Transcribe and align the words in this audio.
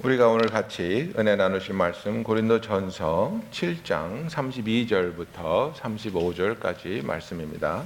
우리가 0.00 0.28
오늘 0.28 0.46
같이 0.46 1.12
은혜 1.18 1.34
나누실 1.34 1.74
말씀 1.74 2.22
고린도 2.22 2.60
전서 2.60 3.36
7장 3.50 4.30
32절부터 4.30 5.74
35절까지 5.74 7.04
말씀입니다. 7.04 7.82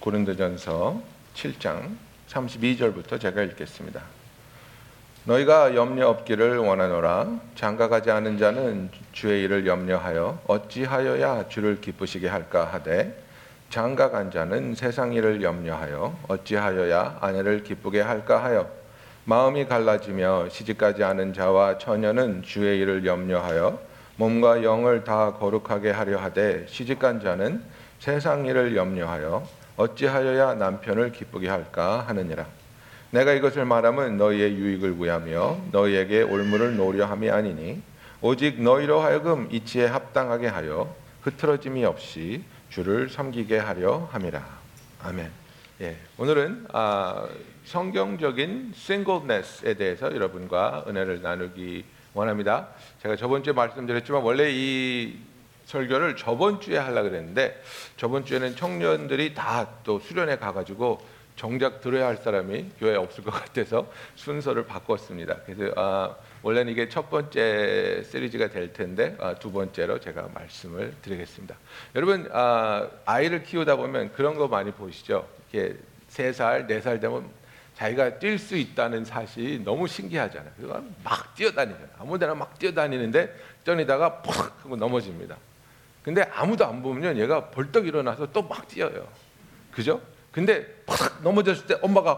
고린도 0.00 0.34
전서 0.34 0.98
7장 1.34 1.94
32절부터 2.26 3.20
제가 3.20 3.42
읽겠습니다. 3.42 4.00
너희가 5.26 5.74
염려 5.74 6.08
없기를 6.08 6.56
원하노라 6.56 7.38
장가가지 7.54 8.10
않은 8.10 8.38
자는 8.38 8.88
주의 9.12 9.42
일을 9.44 9.66
염려하여 9.66 10.42
어찌하여야 10.46 11.48
주를 11.48 11.82
기쁘시게 11.82 12.28
할까 12.28 12.64
하되 12.64 13.14
장가간 13.68 14.30
자는 14.30 14.74
세상 14.74 15.12
일을 15.12 15.42
염려하여 15.42 16.18
어찌하여야 16.28 17.18
아내를 17.20 17.62
기쁘게 17.62 18.00
할까 18.00 18.42
하여 18.42 18.85
마음이 19.28 19.66
갈라지며 19.66 20.50
시집가지 20.50 21.02
않은 21.02 21.32
자와 21.32 21.78
처녀는 21.78 22.44
주의 22.44 22.78
일을 22.78 23.04
염려하여 23.04 23.76
몸과 24.18 24.62
영을 24.62 25.02
다 25.02 25.32
거룩하게 25.32 25.90
하려 25.90 26.16
하되 26.18 26.64
시집간 26.68 27.20
자는 27.20 27.60
세상 27.98 28.46
일을 28.46 28.76
염려하여 28.76 29.44
어찌하여야 29.76 30.54
남편을 30.54 31.10
기쁘게 31.10 31.48
할까 31.48 32.04
하느니라. 32.06 32.46
내가 33.10 33.32
이것을 33.32 33.64
말하면 33.64 34.16
너희의 34.16 34.54
유익을 34.54 34.96
구하며 34.96 35.58
너희에게 35.72 36.22
올무를 36.22 36.76
노려 36.76 37.06
함이 37.06 37.28
아니니 37.28 37.82
오직 38.20 38.62
너희로 38.62 39.00
하여금 39.00 39.48
이치에 39.50 39.86
합당하게 39.86 40.46
하여 40.46 40.94
흐트러짐이 41.22 41.84
없이 41.84 42.44
주를 42.70 43.08
섬기게 43.08 43.58
하려 43.58 44.08
함이라. 44.12 44.40
아멘. 45.02 45.45
예, 45.82 45.96
오늘은 46.16 46.68
아, 46.72 47.28
성경적인 47.64 48.72
싱글네스에 48.74 49.74
대해서 49.74 50.14
여러분과 50.14 50.84
은혜를 50.88 51.20
나누기 51.20 51.84
원합니다. 52.14 52.68
제가 53.02 53.16
저번 53.16 53.42
주에 53.42 53.52
말씀드렸지만 53.52 54.22
원래 54.22 54.48
이 54.50 55.18
설교를 55.66 56.16
저번 56.16 56.60
주에 56.60 56.78
하려고 56.78 57.10
그랬는데 57.10 57.62
저번 57.98 58.24
주에는 58.24 58.56
청년들이 58.56 59.34
다 59.34 59.66
또 59.84 59.98
수련회 60.00 60.38
가가지고 60.38 60.98
정작 61.36 61.82
들어야 61.82 62.06
할 62.06 62.16
사람이 62.16 62.70
교회에 62.78 62.96
없을 62.96 63.22
것 63.22 63.30
같아서 63.32 63.86
순서를 64.14 64.64
바꿨습니다. 64.66 65.36
그래서 65.44 65.72
아, 65.76 66.16
원래는 66.46 66.70
이게 66.70 66.88
첫 66.88 67.10
번째 67.10 68.04
시리즈가 68.08 68.46
될 68.46 68.72
텐데 68.72 69.16
아, 69.18 69.34
두 69.34 69.50
번째로 69.50 69.98
제가 69.98 70.28
말씀을 70.32 70.94
드리겠습니다. 71.02 71.56
여러분 71.96 72.28
아, 72.32 72.88
아이를 73.04 73.42
키우다 73.42 73.74
보면 73.74 74.12
그런 74.12 74.36
거 74.36 74.46
많이 74.46 74.70
보시죠. 74.70 75.26
이렇게 75.50 75.76
세 76.06 76.32
살, 76.32 76.68
네 76.68 76.80
살 76.80 77.00
되면 77.00 77.28
자기가 77.74 78.20
뛸 78.20 78.38
수 78.38 78.56
있다는 78.56 79.04
사실이 79.04 79.64
너무 79.64 79.88
신기하잖아요. 79.88 80.52
그래서 80.56 80.80
막 81.02 81.34
뛰어다니잖아요. 81.34 81.88
아무데나 81.98 82.32
막 82.36 82.56
뛰어다니는데 82.60 83.34
뛰다가 83.64 84.22
팍 84.22 84.64
하고 84.64 84.76
넘어집니다. 84.76 85.36
근데 86.04 86.22
아무도 86.32 86.64
안 86.64 86.80
보면 86.80 87.18
얘가 87.18 87.50
벌떡 87.50 87.88
일어나서 87.88 88.30
또 88.30 88.42
막 88.42 88.68
뛰어요. 88.68 89.08
그죠? 89.72 90.00
근데 90.30 90.64
팍 90.86 91.24
넘어졌을 91.24 91.66
때 91.66 91.76
엄마가 91.82 92.16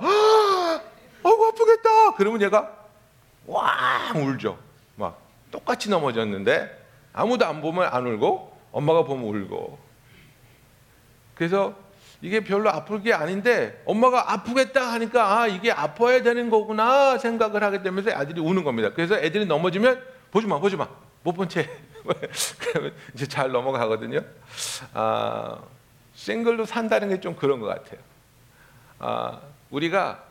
아이고 1.24 1.46
아프겠다. 1.46 2.14
그러면 2.18 2.42
얘가 2.42 2.76
와 3.48 4.12
울죠. 4.14 4.58
막 4.96 5.20
똑같이 5.50 5.88
넘어졌는데 5.90 6.86
아무도 7.12 7.46
안 7.46 7.60
보면 7.62 7.88
안 7.90 8.06
울고 8.06 8.56
엄마가 8.72 9.04
보면 9.04 9.24
울고. 9.24 9.78
그래서 11.34 11.74
이게 12.20 12.40
별로 12.40 12.68
아플 12.68 13.00
게 13.02 13.12
아닌데 13.14 13.80
엄마가 13.86 14.32
아프겠다 14.32 14.92
하니까 14.92 15.38
아 15.40 15.46
이게 15.46 15.70
아파야 15.70 16.22
되는 16.22 16.50
거구나 16.50 17.16
생각을 17.16 17.62
하게 17.62 17.82
되면서 17.82 18.10
아들이 18.10 18.40
우는 18.40 18.64
겁니다. 18.64 18.90
그래서 18.94 19.16
애들이 19.16 19.46
넘어지면 19.46 20.02
보지 20.30 20.46
마, 20.46 20.58
보지 20.58 20.76
마, 20.76 20.88
못 21.22 21.32
본 21.32 21.48
채. 21.48 21.68
그러면 22.58 22.92
이제 23.14 23.26
잘 23.26 23.50
넘어가거든요. 23.52 24.20
아, 24.94 25.58
싱글로 26.14 26.64
산다는 26.66 27.08
게 27.08 27.20
좀 27.20 27.36
그런 27.36 27.60
것 27.60 27.66
같아요. 27.66 28.00
아, 28.98 29.40
우리가 29.70 30.22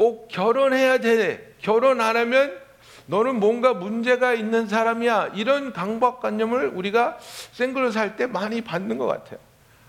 꼭 0.00 0.28
결혼해야 0.28 0.96
돼. 0.96 1.52
결혼 1.60 2.00
안 2.00 2.16
하면 2.16 2.58
너는 3.04 3.38
뭔가 3.38 3.74
문제가 3.74 4.32
있는 4.32 4.66
사람이야. 4.66 5.32
이런 5.34 5.74
강박관념을 5.74 6.68
우리가 6.68 7.18
싱글로 7.52 7.90
살 7.90 8.16
때 8.16 8.26
많이 8.26 8.62
받는 8.62 8.96
것 8.96 9.06
같아요. 9.06 9.38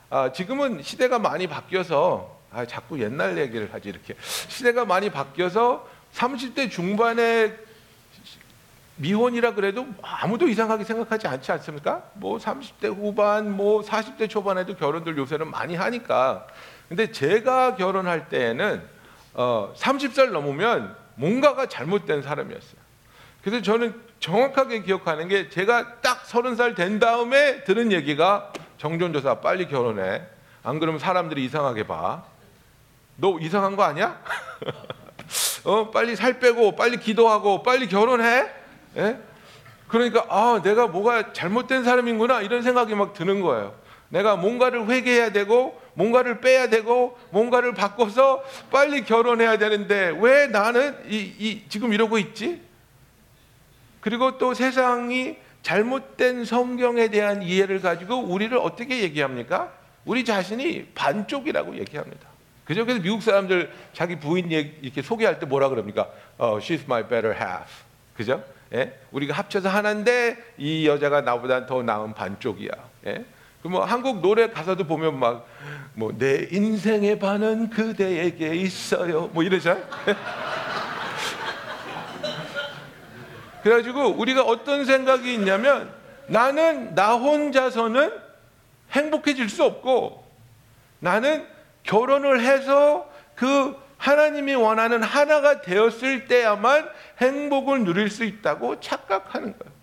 아, 0.09 0.33
지금은 0.33 0.83
시대가 0.83 1.17
많이 1.17 1.47
바뀌어서 1.47 2.41
아, 2.51 2.65
자꾸 2.65 2.99
옛날 2.99 3.37
얘기를 3.37 3.73
하지 3.73 3.87
이렇게 3.87 4.15
시대가 4.49 4.83
많이 4.83 5.09
바뀌어서 5.09 5.87
30대 6.13 6.69
중반에 6.69 7.53
미혼이라 8.97 9.53
그래도 9.53 9.87
아무도 10.01 10.49
이상하게 10.49 10.83
생각하지 10.83 11.29
않지 11.29 11.53
않습니까? 11.53 12.03
뭐 12.15 12.37
30대 12.37 12.93
후반, 12.93 13.49
뭐 13.55 13.81
40대 13.81 14.29
초반에도 14.29 14.75
결혼들 14.75 15.17
요새는 15.17 15.49
많이 15.49 15.77
하니까. 15.77 16.47
근데 16.89 17.13
제가 17.13 17.77
결혼할 17.77 18.27
때에는 18.27 18.99
어, 19.33 19.73
30살 19.77 20.31
넘으면 20.31 20.95
뭔가가 21.15 21.67
잘못된 21.67 22.21
사람이었어요. 22.21 22.81
그래서 23.43 23.61
저는 23.63 23.99
정확하게 24.19 24.83
기억하는 24.83 25.27
게 25.27 25.49
제가 25.49 26.01
딱 26.01 26.23
30살 26.23 26.75
된 26.75 26.99
다음에 26.99 27.63
들은 27.63 27.91
얘기가 27.91 28.53
정전조사 28.77 29.39
빨리 29.41 29.67
결혼해. 29.67 30.21
안 30.63 30.79
그러면 30.79 30.99
사람들이 30.99 31.43
이상하게 31.45 31.87
봐. 31.87 32.23
너 33.15 33.39
이상한 33.39 33.75
거 33.75 33.83
아니야? 33.83 34.21
어, 35.63 35.89
빨리 35.91 36.15
살 36.15 36.39
빼고 36.39 36.75
빨리 36.75 36.97
기도하고 36.97 37.63
빨리 37.63 37.87
결혼해. 37.87 38.47
예? 38.97 39.19
그러니까 39.87 40.25
아, 40.29 40.61
내가 40.63 40.87
뭐가 40.87 41.33
잘못된 41.33 41.83
사람인구나 41.83 42.41
이런 42.41 42.61
생각이 42.61 42.93
막 42.95 43.13
드는 43.13 43.41
거예요. 43.41 43.73
내가 44.09 44.35
뭔가를 44.35 44.87
회개해야 44.87 45.31
되고 45.31 45.80
뭔가를 45.93 46.41
빼야 46.41 46.69
되고 46.69 47.17
뭔가를 47.31 47.73
바꿔서 47.73 48.43
빨리 48.71 49.03
결혼해야 49.03 49.57
되는데 49.57 50.15
왜 50.19 50.47
나는 50.47 50.97
이, 51.09 51.33
이 51.37 51.63
지금 51.69 51.93
이러고 51.93 52.17
있지? 52.17 52.61
그리고 53.99 54.37
또 54.37 54.53
세상이 54.53 55.37
잘못된 55.61 56.45
성경에 56.45 57.09
대한 57.09 57.43
이해를 57.43 57.81
가지고 57.81 58.17
우리를 58.17 58.57
어떻게 58.57 59.01
얘기합니까? 59.03 59.71
우리 60.05 60.25
자신이 60.25 60.87
반쪽이라고 60.95 61.77
얘기합니다. 61.77 62.27
그죠? 62.65 62.85
그래서 62.85 63.01
미국 63.01 63.21
사람들 63.21 63.71
자기 63.93 64.19
부인 64.19 64.49
이렇게 64.49 65.01
소개할 65.01 65.39
때 65.39 65.45
뭐라 65.45 65.69
그럽니까? 65.69 66.09
어, 66.37 66.57
she's 66.57 66.83
my 66.85 67.07
better 67.07 67.35
half. 67.35 67.69
그죠? 68.15 68.43
예? 68.73 68.97
우리가 69.11 69.33
합쳐서 69.35 69.69
하나인데 69.69 70.37
이 70.57 70.87
여자가 70.87 71.21
나보다 71.21 71.65
더 71.65 71.83
나은 71.83 72.13
반쪽이야. 72.13 72.71
예? 73.07 73.25
그뭐 73.61 73.85
한국 73.85 74.21
노래 74.21 74.49
가사도 74.49 74.85
보면 74.85 75.19
막 75.19 75.45
뭐 75.93 76.11
내 76.17 76.47
인생의 76.51 77.19
반은 77.19 77.69
그대에게 77.69 78.55
있어요. 78.55 79.27
뭐 79.33 79.43
이러잖아요. 79.43 79.85
그래가지고 83.63 84.11
우리가 84.17 84.43
어떤 84.43 84.85
생각이 84.85 85.33
있냐면 85.33 85.91
나는 86.27 86.95
나 86.95 87.15
혼자서는 87.15 88.11
행복해질 88.91 89.49
수 89.49 89.63
없고 89.63 90.23
나는 90.99 91.45
결혼을 91.83 92.41
해서 92.41 93.09
그 93.35 93.75
하나님이 93.97 94.55
원하는 94.55 95.03
하나가 95.03 95.61
되었을 95.61 96.25
때야만 96.27 96.89
행복을 97.19 97.83
누릴 97.83 98.09
수 98.09 98.23
있다고 98.23 98.79
착각하는 98.79 99.57
거예요. 99.57 99.73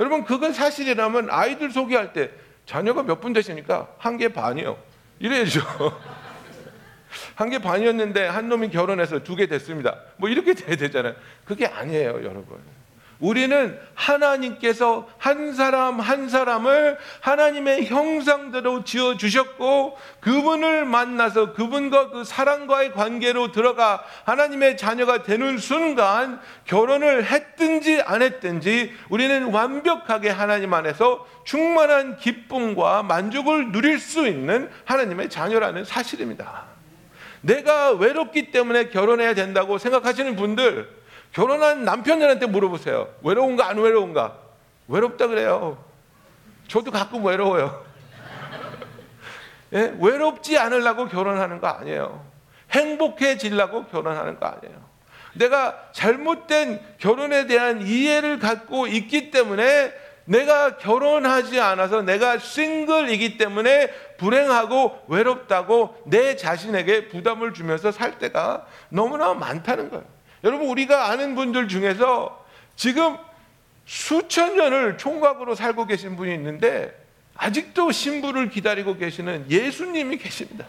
여러분 0.00 0.24
그건 0.24 0.52
사실이라면 0.52 1.28
아이들 1.30 1.70
소개할 1.70 2.12
때 2.12 2.30
자녀가 2.68 3.02
몇 3.02 3.20
분 3.20 3.32
되십니까? 3.32 3.88
한 3.98 4.18
개 4.18 4.28
반이요. 4.28 4.76
이래야죠. 5.20 5.60
한 7.34 7.48
개 7.48 7.58
반이었는데 7.58 8.26
한 8.26 8.48
놈이 8.50 8.68
결혼해서 8.70 9.22
두 9.24 9.36
개 9.36 9.46
됐습니다. 9.46 9.96
뭐 10.18 10.28
이렇게 10.28 10.52
돼야 10.54 10.76
되잖아요. 10.76 11.14
그게 11.46 11.66
아니에요, 11.66 12.22
여러분. 12.24 12.58
우리는 13.20 13.78
하나님께서 13.94 15.08
한 15.18 15.52
사람 15.52 15.98
한 15.98 16.28
사람을 16.28 16.98
하나님의 17.20 17.86
형상대로 17.86 18.84
지어 18.84 19.16
주셨고 19.16 19.98
그분을 20.20 20.84
만나서 20.84 21.52
그분과 21.54 22.10
그 22.10 22.24
사랑과의 22.24 22.92
관계로 22.92 23.50
들어가 23.50 24.04
하나님의 24.24 24.76
자녀가 24.76 25.24
되는 25.24 25.58
순간 25.58 26.40
결혼을 26.64 27.24
했든지 27.24 28.02
안 28.02 28.22
했든지 28.22 28.92
우리는 29.08 29.44
완벽하게 29.52 30.30
하나님 30.30 30.72
안에서 30.72 31.26
충만한 31.44 32.18
기쁨과 32.18 33.02
만족을 33.02 33.72
누릴 33.72 33.98
수 33.98 34.28
있는 34.28 34.70
하나님의 34.84 35.28
자녀라는 35.28 35.84
사실입니다. 35.84 36.66
내가 37.40 37.92
외롭기 37.92 38.50
때문에 38.50 38.90
결혼해야 38.90 39.34
된다고 39.34 39.78
생각하시는 39.78 40.36
분들 40.36 40.97
결혼한 41.38 41.84
남편들한테 41.84 42.46
물어보세요. 42.46 43.14
외로운가 43.22 43.68
안 43.68 43.78
외로운가? 43.78 44.36
외롭다 44.88 45.28
그래요. 45.28 45.78
저도 46.66 46.90
가끔 46.90 47.24
외로워요. 47.24 47.84
예? 49.72 49.94
외롭지 50.00 50.58
않으려고 50.58 51.06
결혼하는 51.06 51.60
거 51.60 51.68
아니에요. 51.68 52.26
행복해지려고 52.72 53.84
결혼하는 53.84 54.40
거 54.40 54.46
아니에요. 54.46 54.82
내가 55.34 55.90
잘못된 55.92 56.80
결혼에 56.98 57.46
대한 57.46 57.82
이해를 57.82 58.40
갖고 58.40 58.88
있기 58.88 59.30
때문에 59.30 59.92
내가 60.24 60.76
결혼하지 60.78 61.60
않아서 61.60 62.02
내가 62.02 62.38
싱글이기 62.38 63.38
때문에 63.38 63.92
불행하고 64.16 65.04
외롭다고 65.06 66.02
내 66.04 66.34
자신에게 66.34 67.06
부담을 67.06 67.54
주면서 67.54 67.92
살 67.92 68.18
때가 68.18 68.66
너무나 68.88 69.34
많다는 69.34 69.90
거예요. 69.90 70.17
여러분 70.44 70.68
우리가 70.68 71.10
아는 71.10 71.34
분들 71.34 71.68
중에서 71.68 72.46
지금 72.76 73.16
수천 73.86 74.56
년을 74.56 74.98
총각으로 74.98 75.54
살고 75.54 75.86
계신 75.86 76.16
분이 76.16 76.32
있는데 76.34 76.94
아직도 77.34 77.92
신부를 77.92 78.50
기다리고 78.50 78.96
계시는 78.96 79.46
예수님이 79.50 80.18
계십니다. 80.18 80.66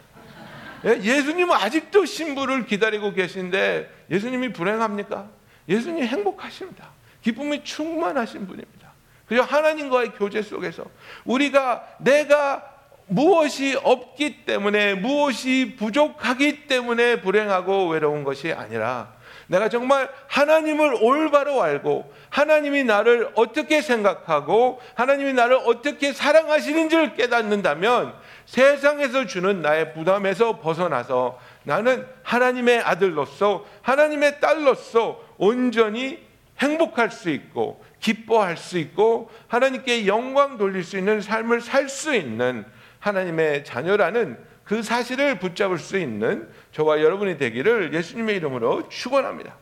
예? 0.85 0.99
예수님은 1.01 1.55
아직도 1.55 2.05
신부를 2.05 2.65
기다리고 2.65 3.13
계신데 3.13 4.05
예수님이 4.09 4.53
불행합니까? 4.53 5.27
예수님 5.67 6.05
행복하십니다. 6.05 6.89
기쁨이 7.21 7.63
충만하신 7.63 8.47
분입니다. 8.47 8.89
그리고 9.27 9.43
하나님과의 9.43 10.13
교제 10.13 10.41
속에서 10.41 10.85
우리가 11.25 11.85
내가 11.99 12.63
무엇이 13.07 13.77
없기 13.83 14.45
때문에 14.45 14.95
무엇이 14.95 15.75
부족하기 15.77 16.67
때문에 16.67 17.21
불행하고 17.21 17.89
외로운 17.89 18.23
것이 18.23 18.53
아니라 18.53 19.13
내가 19.49 19.67
정말 19.67 20.09
하나님을 20.27 20.97
올바로 21.01 21.61
알고 21.61 22.13
하나님이 22.29 22.83
나를 22.83 23.31
어떻게 23.33 23.81
생각하고 23.81 24.79
하나님이 24.93 25.33
나를 25.33 25.59
어떻게 25.65 26.13
사랑하시는지를 26.13 27.15
깨닫는다면 27.15 28.13
세상에서 28.45 29.25
주는 29.25 29.61
나의 29.63 29.93
부담에서 29.93 30.59
벗어나서 30.59 31.39
나는 31.63 32.05
하나님의 32.21 32.81
아들로서 32.81 33.65
하나님의 33.81 34.39
딸로서 34.39 35.19
온전히 35.37 36.19
행복할 36.59 37.09
수 37.09 37.31
있고 37.31 37.83
기뻐할 37.99 38.55
수 38.55 38.77
있고 38.77 39.31
하나님께 39.47 40.05
영광 40.05 40.59
돌릴 40.59 40.83
수 40.83 40.97
있는 40.97 41.21
삶을 41.21 41.61
살 41.61 41.89
수 41.89 42.13
있는 42.13 42.65
하나님의 42.99 43.65
자녀라는 43.65 44.37
그 44.69 44.83
사실을 44.83 45.39
붙잡을 45.39 45.79
수 45.79 45.97
있는 45.97 46.47
저와 46.73 47.01
여러분이 47.01 47.39
되기를 47.39 47.91
예수님의 47.91 48.35
이름으로 48.35 48.87
축원합니다. 48.87 49.55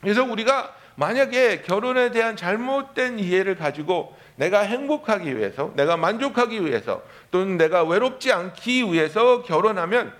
그래서 0.00 0.22
우리가 0.22 0.76
만약에 0.94 1.62
결혼에 1.62 2.12
대한 2.12 2.36
잘못된 2.36 3.18
이해를 3.18 3.56
가지고 3.56 4.16
내가 4.36 4.60
행복하기 4.60 5.36
위해서, 5.36 5.72
내가 5.74 5.96
만족하기 5.96 6.64
위해서, 6.64 7.02
또는 7.32 7.56
내가 7.56 7.82
외롭지 7.82 8.30
않기 8.32 8.92
위해서 8.92 9.42
결혼하면 9.42 10.14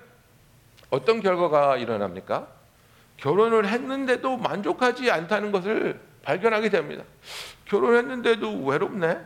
어떤 0.91 1.21
결과가 1.21 1.77
일어납니까? 1.77 2.49
결혼을 3.19 3.69
했는데도 3.69 4.37
만족하지 4.37 5.13
않다는 5.13 5.53
것을 5.53 6.01
발견하게 6.23 6.71
됩니다. 6.71 7.05
결혼했는데도 7.67 8.65
외롭네. 8.65 9.19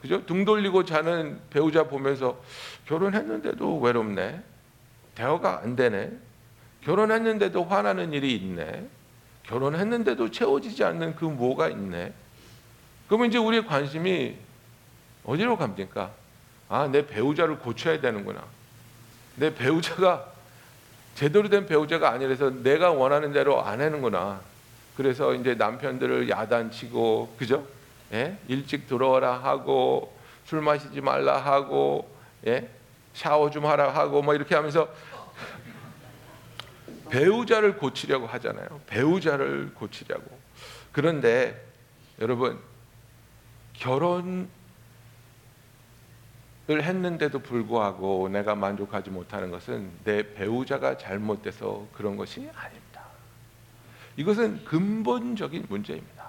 그죠? 0.00 0.24
등 0.24 0.44
돌리고 0.44 0.84
자는 0.84 1.40
배우자 1.50 1.84
보면서 1.84 2.40
결혼했는데도 2.86 3.80
외롭네. 3.80 4.42
대화가 5.14 5.60
안 5.62 5.76
되네. 5.76 6.10
결혼했는데도 6.82 7.64
화나는 7.64 8.12
일이 8.12 8.34
있네. 8.36 8.86
결혼했는데도 9.42 10.30
채워지지 10.30 10.84
않는 10.84 11.16
그 11.16 11.24
뭐가 11.24 11.68
있네. 11.68 12.12
그러면 13.08 13.28
이제 13.28 13.38
우리의 13.38 13.66
관심이 13.66 14.36
어디로 15.24 15.58
갑니까? 15.58 16.12
아, 16.68 16.88
내 16.90 17.06
배우자를 17.06 17.58
고쳐야 17.58 18.00
되는구나. 18.00 18.42
내 19.36 19.54
배우자가 19.54 20.26
제대로 21.14 21.48
된 21.48 21.66
배우자가 21.66 22.10
아니라서 22.10 22.50
내가 22.62 22.92
원하는 22.92 23.32
대로 23.32 23.62
안 23.62 23.80
하는구나. 23.80 24.40
그래서 24.96 25.34
이제 25.34 25.54
남편들을 25.54 26.30
야단치고 26.30 27.34
그죠? 27.38 27.66
예? 28.12 28.38
일찍 28.48 28.86
들어오라 28.86 29.38
하고 29.38 30.16
술 30.44 30.60
마시지 30.60 31.00
말라 31.00 31.38
하고 31.38 32.14
예? 32.46 32.68
샤워 33.12 33.50
좀 33.50 33.66
하라 33.66 33.94
하고 33.94 34.22
뭐 34.22 34.34
이렇게 34.34 34.54
하면서 34.54 34.88
배우자를 37.10 37.76
고치려고 37.76 38.26
하잖아요. 38.26 38.80
배우자를 38.86 39.74
고치려고. 39.74 40.38
그런데 40.92 41.60
여러분 42.20 42.58
결혼을 43.74 44.46
했는데도 46.68 47.40
불구하고 47.40 48.28
내가 48.28 48.54
만족하지 48.54 49.10
못하는 49.10 49.50
것은 49.50 49.90
내 50.04 50.34
배우자가 50.34 50.98
잘못돼서 50.98 51.86
그런 51.92 52.16
것이 52.16 52.48
아닙니다. 52.54 53.02
이것은 54.16 54.64
근본적인 54.64 55.66
문제입니다. 55.68 56.19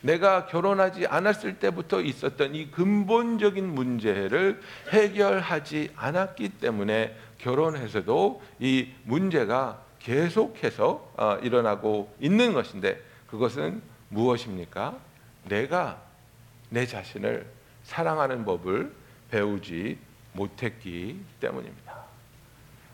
내가 0.00 0.46
결혼하지 0.46 1.06
않았을 1.06 1.58
때부터 1.58 2.00
있었던 2.00 2.54
이 2.54 2.70
근본적인 2.70 3.66
문제를 3.74 4.60
해결하지 4.90 5.90
않았기 5.96 6.50
때문에 6.60 7.16
결혼해서도 7.38 8.42
이 8.60 8.88
문제가 9.04 9.82
계속해서 9.98 11.12
어, 11.16 11.38
일어나고 11.42 12.14
있는 12.20 12.52
것인데 12.52 13.00
그것은 13.26 13.82
무엇입니까? 14.08 14.96
내가 15.48 16.00
내 16.70 16.86
자신을 16.86 17.46
사랑하는 17.84 18.44
법을 18.44 18.92
배우지 19.30 19.98
못했기 20.32 21.20
때문입니다. 21.40 21.98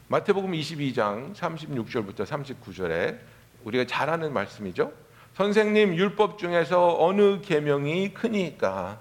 마태복음 0.08 0.52
22장 0.52 1.34
36절부터 1.34 2.24
39절에 2.24 3.18
우리가 3.64 3.86
잘 3.86 4.10
아는 4.10 4.32
말씀이죠. 4.32 4.92
선생님 5.36 5.96
율법 5.96 6.38
중에서 6.38 6.96
어느 7.04 7.40
계명이 7.40 8.14
크니까 8.14 9.00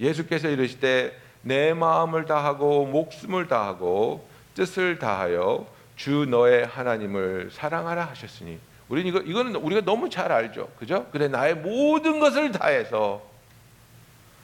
예수께서 0.00 0.48
이르시되 0.48 1.18
내 1.42 1.74
마음을 1.74 2.24
다하고 2.24 2.86
목숨을 2.86 3.48
다하고 3.48 4.26
뜻을 4.54 4.98
다하여 4.98 5.66
주 5.96 6.26
너의 6.28 6.66
하나님을 6.66 7.50
사랑하라 7.52 8.06
하셨으니 8.06 8.58
우리는 8.88 9.08
이거 9.08 9.20
이거는 9.20 9.56
우리가 9.56 9.82
너무 9.82 10.08
잘 10.08 10.32
알죠. 10.32 10.70
그죠? 10.78 11.06
그래 11.12 11.28
나의 11.28 11.54
모든 11.54 12.18
것을 12.18 12.52
다해서 12.52 13.22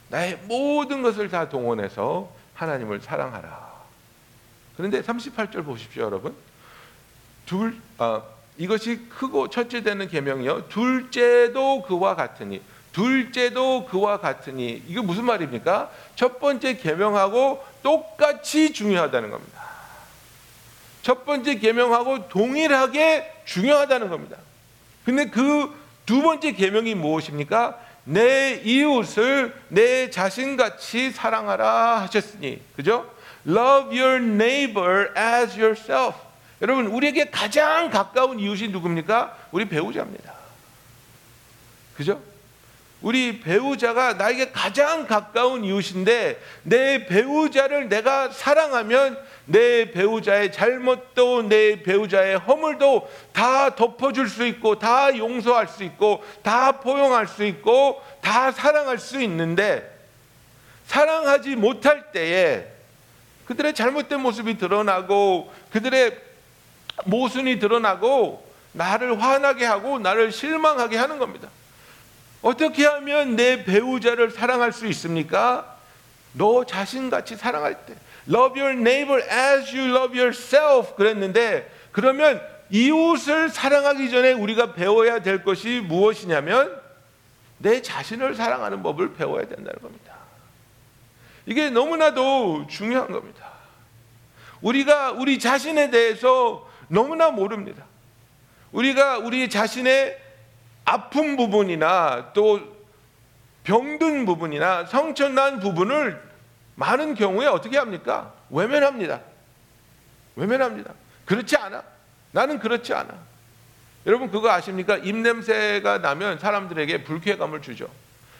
나의 0.08 0.38
모든 0.44 1.02
것을 1.02 1.28
다 1.28 1.48
동원해서 1.48 2.30
하나님을 2.54 3.00
사랑하라. 3.00 3.70
그런데 4.76 5.02
38절 5.02 5.64
보십시오, 5.64 6.04
여러분. 6.04 6.34
둘 7.46 7.76
아, 7.98 8.22
이것이 8.60 9.08
크고 9.08 9.48
첫째 9.48 9.82
되는 9.82 10.08
계명이요. 10.08 10.68
둘째도 10.68 11.82
그와 11.82 12.14
같으니 12.14 12.60
둘째도 12.92 13.86
그와 13.86 14.20
같으니 14.20 14.82
이거 14.86 15.02
무슨 15.02 15.24
말입니까? 15.24 15.90
첫 16.14 16.38
번째 16.38 16.76
계명하고 16.76 17.64
똑같이 17.82 18.72
중요하다는 18.72 19.30
겁니다. 19.30 19.60
첫 21.02 21.24
번째 21.24 21.56
계명하고 21.56 22.28
동일하게 22.28 23.42
중요하다는 23.44 24.08
겁니다. 24.08 24.36
근데 25.04 25.26
그 25.26 25.80
두 26.10 26.22
번째 26.22 26.50
계명이 26.50 26.96
무엇입니까? 26.96 27.78
내 28.02 28.60
이웃을 28.64 29.54
내 29.68 30.10
자신같이 30.10 31.12
사랑하라 31.12 32.00
하셨으니. 32.00 32.60
그죠? 32.74 33.08
Love 33.46 33.96
your 33.96 34.16
neighbor 34.16 35.12
as 35.16 35.56
yourself. 35.56 36.18
여러분, 36.62 36.86
우리에게 36.86 37.30
가장 37.30 37.90
가까운 37.90 38.38
이웃이 38.38 38.68
누굽니까? 38.68 39.36
우리 39.50 39.68
배우자입니다. 39.68 40.34
그죠? 41.96 42.20
우리 43.02 43.40
배우자가 43.40 44.14
나에게 44.14 44.50
가장 44.50 45.06
가까운 45.06 45.64
이웃인데 45.64 46.38
내 46.64 47.06
배우자를 47.06 47.88
내가 47.88 48.28
사랑하면 48.30 49.18
내 49.46 49.90
배우자의 49.90 50.52
잘못도 50.52 51.48
내 51.48 51.82
배우자의 51.82 52.38
허물도 52.38 53.10
다 53.32 53.74
덮어줄 53.74 54.28
수 54.28 54.46
있고 54.46 54.78
다 54.78 55.16
용서할 55.16 55.66
수 55.66 55.82
있고 55.82 56.22
다 56.42 56.72
포용할 56.72 57.26
수 57.26 57.44
있고 57.44 58.02
다 58.20 58.52
사랑할 58.52 58.98
수 58.98 59.22
있는데 59.22 59.98
사랑하지 60.86 61.56
못할 61.56 62.12
때에 62.12 62.66
그들의 63.46 63.74
잘못된 63.74 64.20
모습이 64.20 64.58
드러나고 64.58 65.52
그들의 65.72 66.29
모순이 67.04 67.58
드러나고 67.58 68.46
나를 68.72 69.20
화나게 69.22 69.64
하고 69.64 69.98
나를 69.98 70.32
실망하게 70.32 70.96
하는 70.96 71.18
겁니다. 71.18 71.48
어떻게 72.42 72.86
하면 72.86 73.36
내 73.36 73.64
배우자를 73.64 74.30
사랑할 74.30 74.72
수 74.72 74.86
있습니까? 74.86 75.76
너 76.32 76.64
자신같이 76.64 77.36
사랑할 77.36 77.84
때. 77.86 77.94
Love 78.28 78.60
your 78.60 78.78
neighbor 78.78 79.22
as 79.22 79.76
you 79.76 79.90
love 79.94 80.18
yourself 80.18 80.94
그랬는데 80.94 81.70
그러면 81.92 82.40
이웃을 82.70 83.48
사랑하기 83.48 84.10
전에 84.10 84.32
우리가 84.32 84.74
배워야 84.74 85.20
될 85.20 85.42
것이 85.42 85.80
무엇이냐면 85.80 86.80
내 87.58 87.82
자신을 87.82 88.36
사랑하는 88.36 88.82
법을 88.82 89.14
배워야 89.14 89.46
된다는 89.46 89.80
겁니다. 89.82 90.14
이게 91.46 91.68
너무나도 91.68 92.68
중요한 92.68 93.10
겁니다. 93.10 93.50
우리가 94.62 95.12
우리 95.12 95.38
자신에 95.38 95.90
대해서 95.90 96.69
너무나 96.90 97.30
모릅니다. 97.30 97.84
우리가 98.72 99.18
우리 99.18 99.48
자신의 99.48 100.18
아픈 100.84 101.36
부분이나 101.36 102.32
또 102.34 102.60
병든 103.62 104.26
부분이나 104.26 104.86
성천난 104.86 105.60
부분을 105.60 106.20
많은 106.74 107.14
경우에 107.14 107.46
어떻게 107.46 107.78
합니까? 107.78 108.32
외면합니다. 108.50 109.20
외면합니다. 110.34 110.92
그렇지 111.26 111.56
않아. 111.56 111.82
나는 112.32 112.58
그렇지 112.58 112.92
않아. 112.92 113.08
여러분 114.06 114.30
그거 114.30 114.50
아십니까? 114.50 114.96
입냄새가 114.96 115.98
나면 115.98 116.38
사람들에게 116.38 117.04
불쾌감을 117.04 117.62
주죠. 117.62 117.88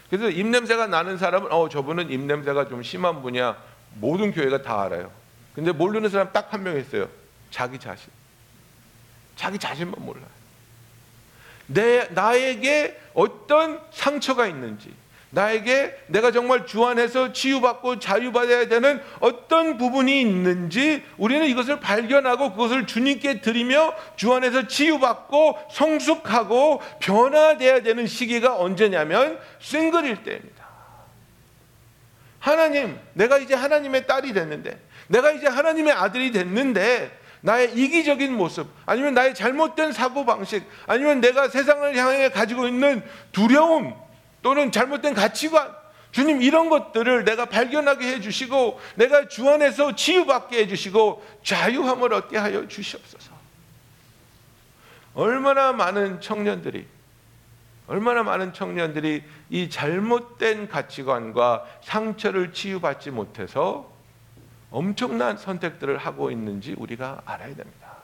그래서 0.09 0.29
입냄새가 0.29 0.89
나는 0.89 1.19
사람은 1.19 1.53
어 1.53 1.69
저분은 1.69 2.11
입냄새가 2.11 2.67
좀 2.69 2.83
심한 2.83 3.23
분이야. 3.23 3.57
모든 3.95 4.33
교회가 4.33 4.63
다 4.63 4.83
알아요. 4.83 5.13
근데 5.55 5.71
모르는 5.71 6.09
사람 6.09 6.33
딱 6.33 6.53
한 6.53 6.63
명 6.65 6.77
있어요. 6.79 7.09
자기 7.51 7.79
자신. 7.79 8.11
자기 9.41 9.59
자신만 9.59 9.95
몰라요. 10.05 10.27
내 11.67 12.07
나에게 12.11 13.01
어떤 13.15 13.81
상처가 13.91 14.47
있는지, 14.47 14.95
나에게 15.31 15.97
내가 16.09 16.31
정말 16.31 16.67
주 16.67 16.85
안에서 16.85 17.33
치유받고 17.33 18.01
자유받아야 18.01 18.69
되는 18.69 19.03
어떤 19.21 19.79
부분이 19.79 20.21
있는지 20.21 21.03
우리는 21.17 21.47
이것을 21.47 21.81
발견하고 21.81 22.53
그것을 22.53 22.87
주님께 22.87 23.41
드리며 23.41 23.95
주 24.17 24.35
안에서 24.35 24.67
치유받고 24.67 25.59
성숙하고 25.73 26.83
변화돼야 26.99 27.81
되는 27.81 28.07
시기가 28.07 28.59
언제냐면 28.59 29.39
싱글일 29.59 30.23
때입니다. 30.23 30.67
하나님, 32.41 32.99
내가 33.15 33.39
이제 33.39 33.55
하나님의 33.55 34.07
딸이 34.07 34.35
됐는데, 34.35 34.79
내가 35.09 35.31
이제 35.31 35.47
하나님의 35.47 35.95
아들이 35.95 36.31
됐는데, 36.31 37.20
나의 37.43 37.75
이기적인 37.75 38.33
모습, 38.35 38.69
아니면 38.87 39.15
나의 39.15 39.35
잘못된 39.35 39.93
사고 39.93 40.25
방식, 40.25 40.65
아니면 40.87 41.21
내가 41.21 41.49
세상을 41.49 41.97
향해 41.97 42.29
가지고 42.29 42.69
있는 42.69 43.03
두려움 43.33 43.95
또는 44.43 44.71
잘못된 44.73 45.15
가치관, 45.15 45.75
주님 46.13 46.43
이런 46.43 46.69
것들을 46.69 47.25
내가 47.25 47.47
발견하게 47.47 48.15
해주시고, 48.15 48.81
내가 48.97 49.29
주 49.29 49.49
안에서 49.49 49.95
치유받게 49.95 50.59
해주시고, 50.59 51.25
자유함을 51.45 52.13
얻게 52.13 52.37
하여 52.37 52.67
주시옵소서. 52.67 53.33
얼마나 55.15 55.73
많은 55.73 56.21
청년들이 56.21 56.87
얼마나 57.91 58.23
많은 58.23 58.53
청년들이 58.53 59.25
이 59.51 59.69
잘못된 59.69 60.69
가치관과 60.69 61.65
상처를 61.83 62.53
치유받지 62.53 63.11
못해서 63.11 63.90
엄청난 64.71 65.37
선택들을 65.37 65.99
하고 65.99 66.31
있는지 66.31 66.75
우리가 66.79 67.23
알아야 67.25 67.55
됩니다. 67.55 67.97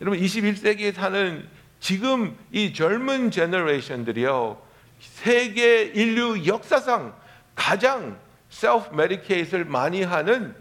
여러분 0.00 0.20
21세기에 0.20 0.92
사는 0.92 1.48
지금 1.80 2.36
이 2.52 2.72
젊은 2.72 3.30
generation들이요. 3.30 4.60
세계 5.00 5.82
인류 5.82 6.46
역사상 6.46 7.14
가장 7.54 8.18
self-medicate를 8.50 9.64
많이 9.64 10.02
하는 10.02 10.54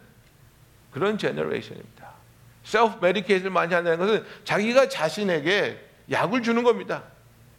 그런 0.92 1.18
generation입니다. 1.18 2.12
self-medicate를 2.64 3.52
많이 3.52 3.74
한다는 3.74 3.98
것은 3.98 4.26
자기가 4.44 4.90
자신에게 4.90 5.84
약을 6.12 6.44
주는 6.44 6.64
겁니다. 6.64 7.04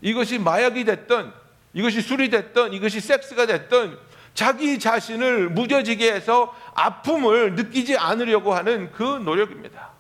이것이 0.00 0.38
마약이 0.38 0.84
됐던 0.84 1.32
이것이 1.72 2.00
술이 2.00 2.30
됐던 2.30 2.72
이것이 2.72 3.00
섹스가 3.00 3.46
됐던 3.46 3.98
자기 4.34 4.78
자신을 4.78 5.50
무뎌지게 5.50 6.12
해서 6.12 6.54
아픔을 6.74 7.54
느끼지 7.54 7.96
않으려고 7.96 8.54
하는 8.54 8.92
그 8.92 9.02
노력입니다. 9.02 9.90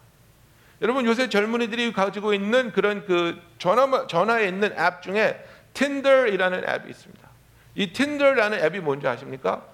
여러분 0.80 1.04
요새 1.06 1.28
젊은이들이 1.28 1.92
가지고 1.92 2.34
있는 2.34 2.72
그런 2.72 3.04
그 3.04 3.40
전화 3.58 4.06
전화에 4.06 4.46
있는 4.46 4.72
앱 4.78 5.02
중에 5.02 5.44
Tinder이라는 5.74 6.68
앱이 6.68 6.90
있습니다. 6.90 7.28
이 7.74 7.92
Tinder라는 7.92 8.64
앱이 8.64 8.80
뭔지 8.80 9.08
아십니까? 9.08 9.64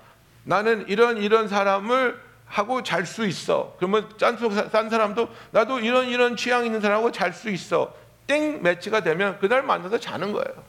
나는 0.45 0.87
이런 0.89 1.19
이런 1.19 1.49
사람을 1.49 2.21
하고 2.47 2.83
잘 2.83 3.07
수 3.07 3.27
있어. 3.27 3.75
그러면 3.79 4.09
짠, 4.19 4.39
싼 4.71 4.91
사람도 4.91 5.29
나도 5.51 5.81
이런 5.81 6.07
이런 6.07 6.37
취향 6.37 6.65
있는 6.65 6.81
사람하고 6.81 7.11
잘 7.13 7.33
수 7.33 7.51
있어. 7.51 7.95
땡 8.27 8.63
매치가 8.63 9.03
되면 9.03 9.39
그날 9.39 9.63
만나서 9.63 9.99
자는 9.99 10.33
거예요. 10.33 10.65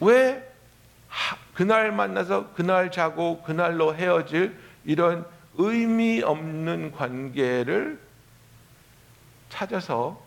왜 0.00 0.34
하, 0.34 0.51
그날 1.54 1.92
만나서 1.92 2.52
그날 2.54 2.90
자고 2.90 3.42
그날로 3.42 3.94
헤어질 3.94 4.56
이런 4.84 5.26
의미 5.56 6.22
없는 6.22 6.92
관계를 6.92 8.00
찾아서 9.48 10.20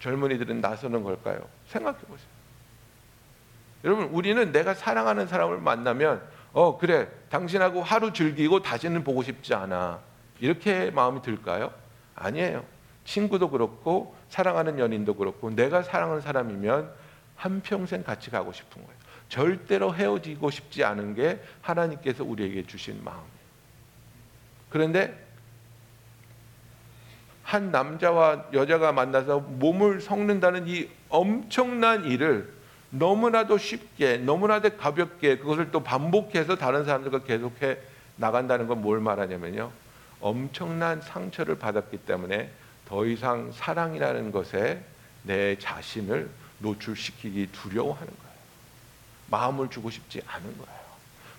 젊은이들은 0.00 0.60
나서는 0.60 1.02
걸까요? 1.02 1.40
생각해 1.68 1.98
보세요. 1.98 2.28
여러분, 3.84 4.06
우리는 4.06 4.50
내가 4.50 4.74
사랑하는 4.74 5.28
사람을 5.28 5.58
만나면, 5.58 6.20
어, 6.52 6.78
그래, 6.78 7.08
당신하고 7.30 7.82
하루 7.82 8.12
즐기고 8.12 8.62
다시는 8.62 9.04
보고 9.04 9.22
싶지 9.22 9.54
않아. 9.54 10.00
이렇게 10.40 10.90
마음이 10.90 11.22
들까요? 11.22 11.72
아니에요. 12.16 12.64
친구도 13.04 13.50
그렇고 13.50 14.14
사랑하는 14.28 14.78
연인도 14.78 15.14
그렇고 15.14 15.50
내가 15.50 15.82
사랑하는 15.82 16.20
사람이면 16.20 16.92
한평생 17.38 18.02
같이 18.04 18.30
가고 18.30 18.52
싶은 18.52 18.82
거예요. 18.84 18.98
절대로 19.28 19.94
헤어지고 19.94 20.50
싶지 20.50 20.84
않은 20.84 21.14
게 21.14 21.40
하나님께서 21.62 22.24
우리에게 22.24 22.66
주신 22.66 23.02
마음이에요. 23.04 23.38
그런데 24.70 25.26
한 27.42 27.70
남자와 27.70 28.46
여자가 28.52 28.92
만나서 28.92 29.40
몸을 29.40 30.00
섞는다는 30.02 30.68
이 30.68 30.88
엄청난 31.08 32.04
일을 32.04 32.52
너무나도 32.90 33.56
쉽게, 33.56 34.18
너무나도 34.18 34.76
가볍게 34.76 35.38
그것을 35.38 35.70
또 35.70 35.82
반복해서 35.82 36.56
다른 36.56 36.84
사람들과 36.84 37.24
계속해 37.24 37.78
나간다는 38.16 38.66
건 38.66 38.82
뭘 38.82 39.00
말하냐면요. 39.00 39.70
엄청난 40.20 41.00
상처를 41.00 41.58
받았기 41.58 41.98
때문에 41.98 42.50
더 42.86 43.06
이상 43.06 43.52
사랑이라는 43.52 44.32
것에 44.32 44.82
내 45.22 45.56
자신을 45.58 46.28
노출시키기 46.58 47.48
두려워하는 47.52 48.06
거예요. 48.06 48.38
마음을 49.30 49.68
주고 49.70 49.90
싶지 49.90 50.22
않은 50.26 50.58
거예요. 50.58 50.78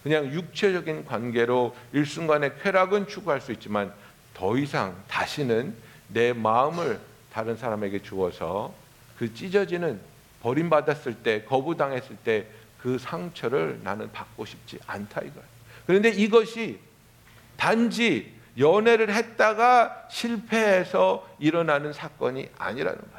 그냥 0.04 0.32
육체적인 0.32 1.06
관계로 1.06 1.76
일순간의 1.92 2.60
쾌락은 2.62 3.08
추구할 3.08 3.42
수 3.42 3.52
있지만 3.52 3.94
더 4.34 4.58
이상 4.58 4.96
다시는 5.08 5.76
내 6.08 6.34
마음을 6.34 7.00
다른 7.34 7.58
사람에게 7.58 8.02
주어서 8.02 8.74
그 9.18 9.34
찢어지는 9.34 10.00
버림받았을 10.42 11.16
때, 11.16 11.44
거부당했을 11.44 12.16
때 12.18 12.60
그 12.82 12.98
상처를 12.98 13.80
나는 13.84 14.12
받고 14.12 14.46
싶지 14.46 14.80
않다 14.88 15.22
이거예요. 15.22 15.48
그런데 15.86 16.10
이것이 16.10 16.80
단지 17.58 18.34
연애를 18.58 19.14
했다가 19.14 20.08
실패해서 20.10 21.28
일어나는 21.40 21.94
사건이 21.94 22.50
아니라는 22.58 23.00
거예요. 23.00 23.19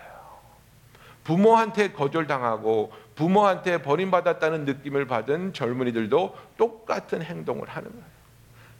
부모한테 1.25 1.93
거절당하고 1.93 2.93
부모한테 3.15 3.83
버림받았다는 3.83 4.65
느낌을 4.65 5.07
받은 5.07 5.53
젊은이들도 5.53 6.37
똑같은 6.57 7.23
행동을 7.23 7.69
하는 7.69 7.91
거예요. 7.91 8.05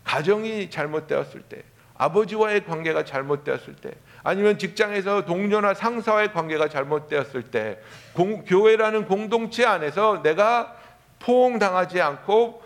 가정이 0.05 0.71
잘못되었을 0.71 1.43
때, 1.43 1.63
아버지와의 1.97 2.65
관계가 2.65 3.05
잘못되었을 3.05 3.77
때, 3.77 3.93
아니면 4.23 4.59
직장에서 4.59 5.27
동료나 5.27 5.75
상사와의 5.75 6.33
관계가 6.33 6.69
잘못되었을 6.69 7.51
때, 7.51 7.79
공, 8.15 8.45
교회라는 8.45 9.07
공동체 9.07 9.67
안에서 9.67 10.23
내가 10.23 10.77
포옹당하지 11.19 12.01
않고 12.01 12.63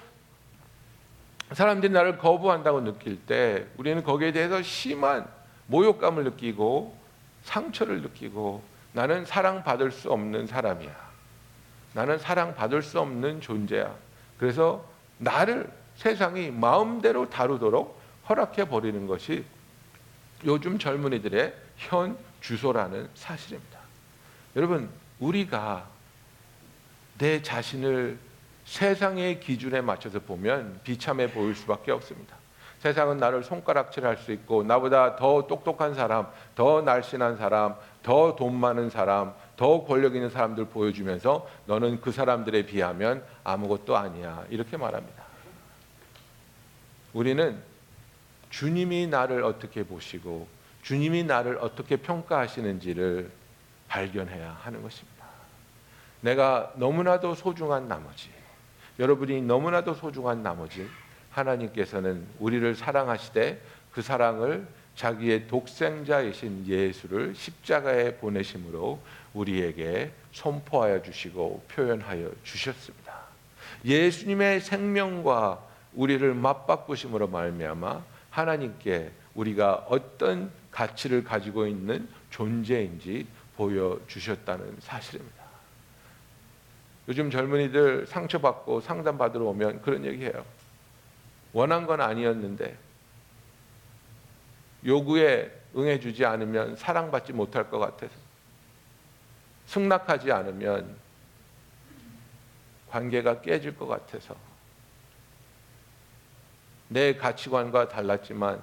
사람들이 1.53 1.93
나를 1.93 2.19
거부한다고 2.19 2.81
느낄 2.83 3.21
때 3.27 3.67
우리는 3.77 4.03
거기에 4.03 4.33
대해서 4.33 4.63
심한 4.63 5.27
모욕감을 5.67 6.25
느끼고 6.25 6.97
상처를 7.43 8.01
느끼고 8.03 8.63
나는 8.95 9.25
사랑받을 9.25 9.91
수 9.91 10.11
없는 10.11 10.47
사람이야. 10.47 10.95
나는 11.95 12.17
사랑받을 12.19 12.81
수 12.81 13.01
없는 13.01 13.41
존재야. 13.41 13.93
그래서 14.39 14.85
나를 15.19 15.71
세상이 15.97 16.53
마음대로 16.53 17.29
다루도록 17.29 18.01
허락해 18.29 18.69
버리는 18.69 19.07
것이 19.07 19.45
요즘 20.45 20.79
젊은이들의 20.79 21.55
현 21.77 22.17
주소라는 22.41 23.09
사실입니다. 23.15 23.81
여러분, 24.55 24.89
우리가 25.19 25.89
내 27.19 27.43
자신을 27.43 28.17
세상의 28.65 29.41
기준에 29.41 29.81
맞춰서 29.81 30.21
보면 30.21 30.81
비참해 30.85 31.33
보일 31.33 31.57
수밖에 31.57 31.91
없습니다. 31.91 32.37
세상은 32.85 33.17
나를 33.17 33.43
손가락질할 33.43 34.19
수 34.19 34.31
있고 34.33 34.63
나보다 34.63 35.17
더 35.17 35.47
똑똑한 35.47 35.95
사람, 35.95 36.27
더 36.55 36.83
날씬한 36.83 37.39
사람, 37.39 37.77
더 38.03 38.37
돈 38.37 38.55
많은 38.55 38.91
사람, 38.91 39.33
더 39.57 39.85
권력 39.85 40.15
있는 40.15 40.29
사람들 40.29 40.67
보여주면서 40.67 41.49
너는 41.65 42.03
그 42.03 42.13
사람들에 42.13 42.67
비하면 42.67 43.25
아무것도 43.43 43.97
아니야 43.97 44.45
이렇게 44.51 44.77
말합니다. 44.77 45.25
우리는 47.15 47.59
주님이 48.51 49.07
나를 49.07 49.45
어떻게 49.45 49.83
보시고 49.83 50.47
주님이 50.83 51.25
나를 51.25 51.57
어떻게 51.63 51.97
평가하시는지를 51.97 53.31
발견해야 53.89 54.59
하는 54.61 54.83
것입니다. 54.83 55.25
내가 56.21 56.71
너무나도 56.75 57.35
소중한 57.35 57.89
나머지, 57.89 58.29
여러분이 58.99 59.41
너무나도 59.41 59.95
소중한 59.95 60.43
나머지, 60.43 60.87
하나님께서는 61.35 62.27
우리를 62.39 62.75
사랑하시되 62.75 63.61
그 63.93 64.03
사랑을 64.03 64.67
자기의 64.97 65.49
독생자이신 65.49 66.67
예수를 66.67 67.35
십자가에 67.35 68.17
보내심으로 68.17 69.01
우리에게 69.35 70.13
선포하여 70.33 71.03
주시고 71.03 71.65
표현하여 71.69 72.31
주셨습니다. 72.45 73.15
예수님의 73.85 74.61
생명과 74.61 75.61
우리를 75.95 76.35
맞바꾸심으로 76.35 77.29
말미암아 77.29 78.03
하나님께 78.31 79.11
우리가 79.35 79.87
어떤 79.89 80.51
가치를 80.71 81.25
가지고 81.25 81.67
있는 81.67 82.09
존재인지 82.31 83.27
보여 83.57 84.01
주셨다는 84.07 84.77
사실입니다. 84.81 85.45
요즘 87.09 87.31
젊은이들 87.31 88.07
상처받고 88.07 88.81
상담 88.81 89.19
받으러 89.19 89.45
오면 89.47 89.83
그런 89.83 90.05
얘기해요. 90.05 90.45
원한 91.55 91.87
건 91.87 92.01
아니었는데 92.01 92.77
요구에 94.85 95.51
응해주지 95.75 96.27
않으면 96.27 96.77
사랑받지 96.77 97.33
못할 97.33 97.71
것 97.71 97.79
같아서 97.79 98.13
승낙하지 99.67 100.31
않으면 100.31 100.97
관계가 102.91 103.41
깨질 103.41 103.77
것 103.77 103.87
같아서 103.87 104.37
내 106.89 107.17
가치관과 107.17 107.89
달랐지만 107.89 108.63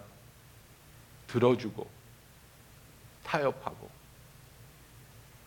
들어주고 1.28 1.90
타협하고 3.24 3.90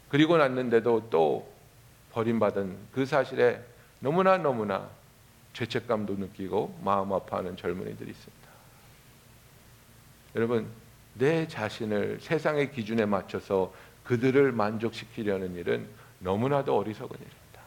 그리고 0.08 0.38
났는데도 0.38 1.08
또 1.10 1.52
버림받은 2.12 2.88
그 2.92 3.04
사실에 3.04 3.62
너무나 4.00 4.38
너무나 4.38 4.90
죄책감도 5.54 6.16
느끼고 6.16 6.78
마음 6.82 7.12
아파하는 7.12 7.56
젊은이들이 7.56 8.11
있습니다. 8.11 8.49
여러분, 10.37 10.66
내 11.14 11.46
자신을 11.46 12.18
세상의 12.20 12.73
기준에 12.73 13.06
맞춰서 13.06 13.73
그들을 14.02 14.52
만족시키려는 14.52 15.54
일은 15.54 15.88
너무나도 16.18 16.76
어리석은 16.76 17.16
일입니다. 17.16 17.61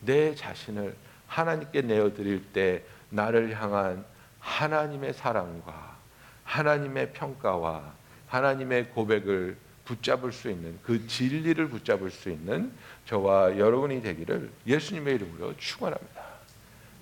내 0.00 0.34
자신을 0.34 0.96
하나님께 1.26 1.82
내어드릴 1.82 2.52
때 2.52 2.82
나를 3.10 3.54
향한 3.60 4.04
하나님의 4.40 5.12
사랑과 5.12 5.96
하나님의 6.44 7.12
평가와 7.12 7.92
하나님의 8.26 8.90
고백을 8.90 9.56
붙잡을 9.84 10.32
수 10.32 10.50
있는 10.50 10.78
그 10.82 11.06
진리를 11.06 11.68
붙잡을 11.68 12.10
수 12.10 12.30
있는 12.30 12.72
저와 13.06 13.58
여러분이 13.58 14.02
되기를 14.02 14.50
예수님의 14.66 15.16
이름으로 15.16 15.56
축원합니다. 15.56 16.19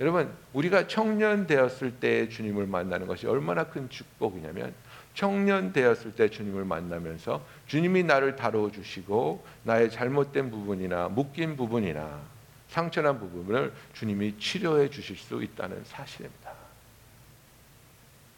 여러분, 0.00 0.32
우리가 0.52 0.86
청년 0.86 1.46
되었을 1.46 1.98
때 1.98 2.28
주님을 2.28 2.66
만나는 2.66 3.06
것이 3.06 3.26
얼마나 3.26 3.64
큰 3.64 3.88
축복이냐면 3.90 4.72
청년 5.14 5.72
되었을 5.72 6.12
때 6.14 6.30
주님을 6.30 6.64
만나면서 6.64 7.44
주님이 7.66 8.04
나를 8.04 8.36
다루어 8.36 8.70
주시고 8.70 9.44
나의 9.64 9.90
잘못된 9.90 10.52
부분이나 10.52 11.08
묶인 11.08 11.56
부분이나 11.56 12.20
상처난 12.68 13.18
부분을 13.18 13.72
주님이 13.94 14.38
치료해 14.38 14.88
주실 14.90 15.16
수 15.16 15.42
있다는 15.42 15.82
사실입니다. 15.84 16.52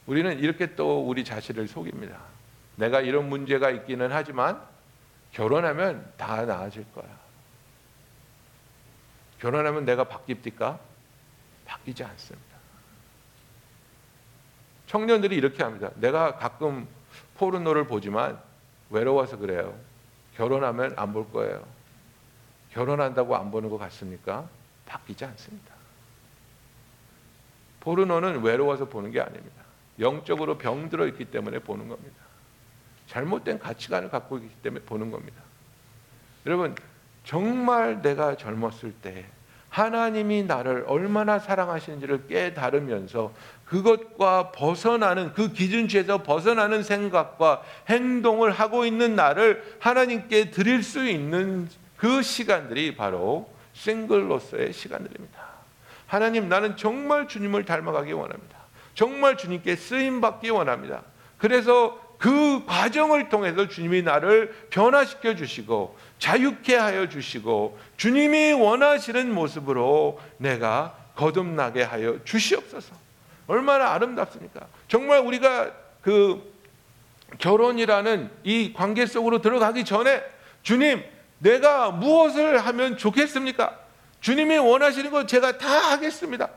우리는 0.07 0.39
이렇게 0.39 0.75
또 0.75 1.07
우리 1.07 1.25
자신을 1.25 1.69
속입니다. 1.69 2.19
내가 2.77 3.03
이런 3.03 3.29
문제가 3.29 3.71
있기는 3.71 4.11
하지만 4.11 4.61
결혼하면 5.33 6.11
다 6.17 6.47
나아질 6.47 6.87
거야. 6.95 7.07
결혼하면 9.39 9.85
내가 9.85 10.05
바뀝니까? 10.05 10.90
바뀌지 11.71 12.03
않습니다. 12.03 12.51
청년들이 14.89 15.37
이렇게 15.37 15.63
합니다. 15.63 15.91
내가 15.95 16.37
가끔 16.37 16.89
포르노를 17.37 17.87
보지만 17.87 18.41
외로워서 18.91 19.37
그래요. 19.37 19.79
결혼하면 20.37 20.95
안 20.97 21.13
볼 21.13 21.31
거예요. 21.31 21.65
결혼한다고 22.73 23.37
안 23.37 23.51
보는 23.53 23.71
것 23.71 23.79
같습니까? 23.79 24.49
바뀌지 24.87 25.25
않습니다. 25.25 25.73
포르노는 27.81 28.43
외로워서 28.43 28.89
보는 28.89 29.13
게 29.13 29.21
아닙니다. 29.21 29.63
영적으로 30.01 30.59
병들어 30.59 31.07
있기 31.09 31.27
때문에 31.27 31.61
보는 31.61 31.89
겁니다. 31.89 32.17
잘못된 33.07 33.59
가치관을 33.61 34.11
갖고 34.11 34.39
있기 34.39 34.55
때문에 34.57 34.85
보는 34.85 35.11
겁니다. 35.11 35.41
여러분, 36.47 36.75
정말 37.25 38.03
내가 38.03 38.37
젊었을 38.37 38.93
때 38.95 39.27
하나님이 39.71 40.43
나를 40.45 40.85
얼마나 40.87 41.39
사랑하시는지를 41.39 42.27
깨달으면서 42.27 43.33
그것과 43.65 44.51
벗어나는 44.51 45.33
그 45.33 45.53
기준치에서 45.53 46.25
벗어나는 46.25 46.83
생각과 46.83 47.63
행동을 47.89 48.51
하고 48.51 48.85
있는 48.85 49.15
나를 49.15 49.63
하나님께 49.79 50.51
드릴 50.51 50.83
수 50.83 51.09
있는 51.09 51.69
그 51.97 52.21
시간들이 52.21 52.97
바로 52.97 53.49
싱글로서의 53.75 54.73
시간들입니다. 54.73 55.41
하나님 56.07 56.49
나는 56.49 56.77
정말 56.77 57.29
주님을 57.29 57.65
닮아가기 57.65 58.13
원합니다. 58.13 58.59
정말 58.95 59.37
주님께 59.37 59.77
쓰임 59.77 60.21
받기 60.21 60.51
원합니다. 60.51 61.03
그래서 61.39 62.10
그 62.21 62.63
과정을 62.67 63.31
통해서 63.31 63.67
주님이 63.67 64.03
나를 64.03 64.55
변화시켜 64.69 65.35
주시고 65.35 65.97
자유케 66.19 66.77
하여 66.77 67.09
주시고 67.09 67.79
주님이 67.97 68.53
원하시는 68.53 69.33
모습으로 69.33 70.21
내가 70.37 70.95
거듭나게 71.17 71.83
하여 71.83 72.23
주시옵소서. 72.25 72.95
얼마나 73.47 73.93
아름답습니까? 73.93 74.67
정말 74.87 75.21
우리가 75.21 75.73
그 76.03 76.53
결혼이라는 77.39 78.31
이 78.45 78.75
관계 78.75 79.07
속으로 79.07 79.41
들어가기 79.41 79.87
전에 79.87 80.23
주님, 80.63 81.03
내가 81.39 81.91
무엇을 81.91 82.59
하면 82.59 82.99
좋겠습니까? 82.99 83.79
주님이 84.21 84.59
원하시는 84.59 85.11
것 85.11 85.27
제가 85.27 85.57
다 85.57 85.93
하겠습니다. 85.93 86.51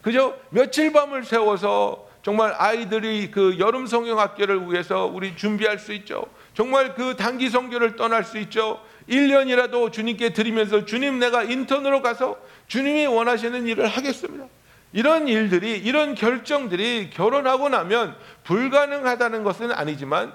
그저 0.00 0.34
며칠 0.48 0.90
밤을 0.90 1.24
세워서 1.24 2.11
정말 2.22 2.54
아이들이 2.56 3.30
그 3.30 3.58
여름 3.58 3.86
성경 3.86 4.20
학교를 4.20 4.70
위해서 4.70 5.06
우리 5.06 5.36
준비할 5.36 5.78
수 5.78 5.92
있죠. 5.92 6.24
정말 6.54 6.94
그 6.94 7.16
단기 7.16 7.50
성교를 7.50 7.96
떠날 7.96 8.24
수 8.24 8.38
있죠. 8.38 8.80
1년이라도 9.08 9.92
주님께 9.92 10.32
드리면서 10.32 10.84
주님 10.84 11.18
내가 11.18 11.42
인턴으로 11.42 12.00
가서 12.00 12.38
주님이 12.68 13.06
원하시는 13.06 13.66
일을 13.66 13.88
하겠습니다. 13.88 14.46
이런 14.92 15.26
일들이 15.26 15.78
이런 15.78 16.14
결정들이 16.14 17.10
결혼하고 17.10 17.68
나면 17.68 18.16
불가능하다는 18.44 19.42
것은 19.42 19.72
아니지만 19.72 20.32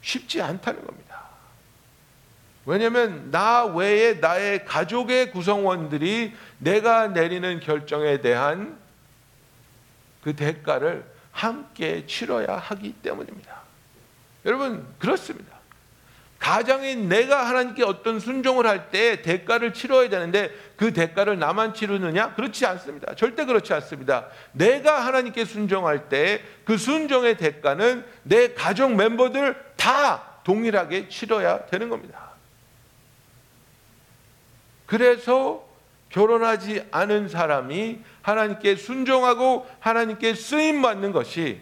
쉽지 0.00 0.40
않다는 0.40 0.86
겁니다. 0.86 1.28
왜냐하면 2.64 3.30
나 3.30 3.64
외에 3.64 4.14
나의 4.14 4.64
가족의 4.64 5.32
구성원들이 5.32 6.32
내가 6.58 7.08
내리는 7.08 7.60
결정에 7.60 8.20
대한 8.20 8.78
그 10.22 10.36
대가를 10.36 11.17
함께 11.38 12.04
치러야 12.04 12.56
하기 12.56 12.94
때문입니다. 12.94 13.62
여러분 14.44 14.84
그렇습니다. 14.98 15.56
가장인 16.40 17.08
내가 17.08 17.48
하나님께 17.48 17.84
어떤 17.84 18.18
순종을 18.20 18.66
할 18.66 18.90
때 18.90 19.22
대가를 19.22 19.72
치러야 19.72 20.08
되는데 20.08 20.50
그 20.76 20.92
대가를 20.92 21.38
나만 21.38 21.74
치르느냐? 21.74 22.34
그렇지 22.34 22.64
않습니다. 22.66 23.14
절대 23.14 23.44
그렇지 23.44 23.72
않습니다. 23.74 24.26
내가 24.52 25.04
하나님께 25.04 25.44
순종할 25.44 26.08
때 26.08 26.42
그 26.64 26.76
순종의 26.76 27.36
대가는 27.36 28.04
내 28.24 28.54
가족 28.54 28.94
멤버들 28.94 29.56
다 29.76 30.40
동일하게 30.44 31.08
치러야 31.08 31.66
되는 31.66 31.88
겁니다. 31.88 32.30
그래서 34.86 35.66
결혼하지 36.10 36.86
않은 36.90 37.28
사람이 37.28 38.00
하나님께 38.28 38.76
순종하고 38.76 39.66
하나님께 39.80 40.34
쓰임 40.34 40.82
받는 40.82 41.12
것이 41.12 41.60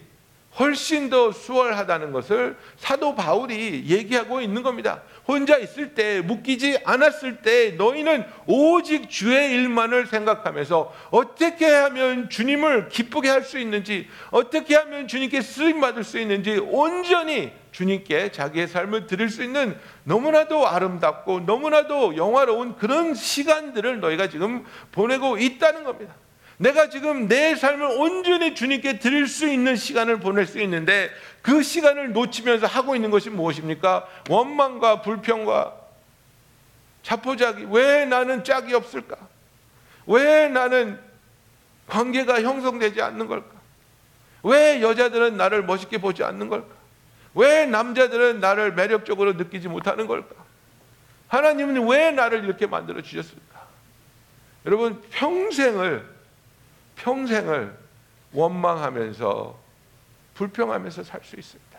훨씬 0.59 1.11
더 1.11 1.33
수월하다는 1.33 2.13
것을 2.13 2.57
사도 2.79 3.15
바울이 3.15 3.85
얘기하고 3.87 4.41
있는 4.41 4.63
겁니다. 4.63 5.03
혼자 5.29 5.59
있을 5.59 5.95
때, 5.95 6.23
묶이지 6.23 6.79
않았을 6.83 7.43
때 7.43 7.73
너희는 7.73 8.25
오직 8.47 9.11
주의 9.11 9.53
일만을 9.53 10.07
생각하면서 10.07 10.95
어떻게 11.11 11.67
하면 11.67 12.31
주님을 12.31 12.89
기쁘게 12.89 13.29
할 13.29 13.43
수 13.43 13.59
있는지, 13.59 14.09
어떻게 14.31 14.75
하면 14.77 15.07
주님께 15.07 15.43
쓰임 15.43 15.81
받을 15.81 16.03
수 16.03 16.19
있는지 16.19 16.59
온전히 16.59 17.53
주님께 17.71 18.33
자기의 18.33 18.67
삶을 18.67 19.07
드릴 19.07 19.29
수 19.29 19.45
있는 19.45 19.79
너무나도 20.05 20.67
아름답고 20.67 21.41
너무나도 21.41 22.17
영화로운 22.17 22.77
그런 22.77 23.15
시간들을 23.15 24.01
너희가 24.01 24.29
지금 24.29 24.65
보내고 24.91 25.37
있다는 25.37 25.85
겁니다. 25.85 26.15
내가 26.59 26.89
지금 26.89 27.29
내 27.29 27.55
삶을 27.55 27.87
온전히 27.87 28.55
주님께 28.55 28.99
드릴 28.99 29.27
수 29.27 29.47
있는 29.49 29.77
시간을 29.77 30.21
보낼 30.21 30.47
수 30.47 30.61
있는데 30.61 31.11
그 31.43 31.63
시간을 31.63 32.13
놓치면서 32.13 32.67
하고 32.67 32.97
있는 32.97 33.11
것이 33.11 33.29
무엇입니까? 33.31 34.07
원망과 34.31 35.03
불평과 35.03 35.77
자포자기. 37.03 37.67
왜 37.71 38.05
나는 38.07 38.43
짝이 38.43 38.75
없을까? 38.75 39.17
왜 40.07 40.49
나는 40.49 40.99
관계가 41.87 42.43
형성되지 42.43 43.03
않는 43.03 43.27
걸까? 43.27 43.55
왜 44.43 44.81
여자들은 44.81 45.37
나를 45.37 45.63
멋있게 45.65 45.99
보지 45.99 46.25
않는 46.25 46.49
걸까? 46.49 46.75
왜 47.35 47.67
남자들은 47.67 48.41
나를 48.41 48.73
매력적으로 48.73 49.35
느끼지 49.35 49.69
못하는 49.69 50.07
걸까? 50.07 50.35
하나님은 51.29 51.87
왜 51.87 52.13
나를 52.13 52.45
이렇게 52.45 52.67
만들어 52.67 53.03
주셨을까? 53.03 53.67
여러분 54.65 55.03
평생을 55.11 56.16
평생을 56.97 57.77
원망하면서 58.33 59.59
불평하면서 60.35 61.05
살 61.05 61.23
수 61.25 61.37
있습니다. 61.37 61.79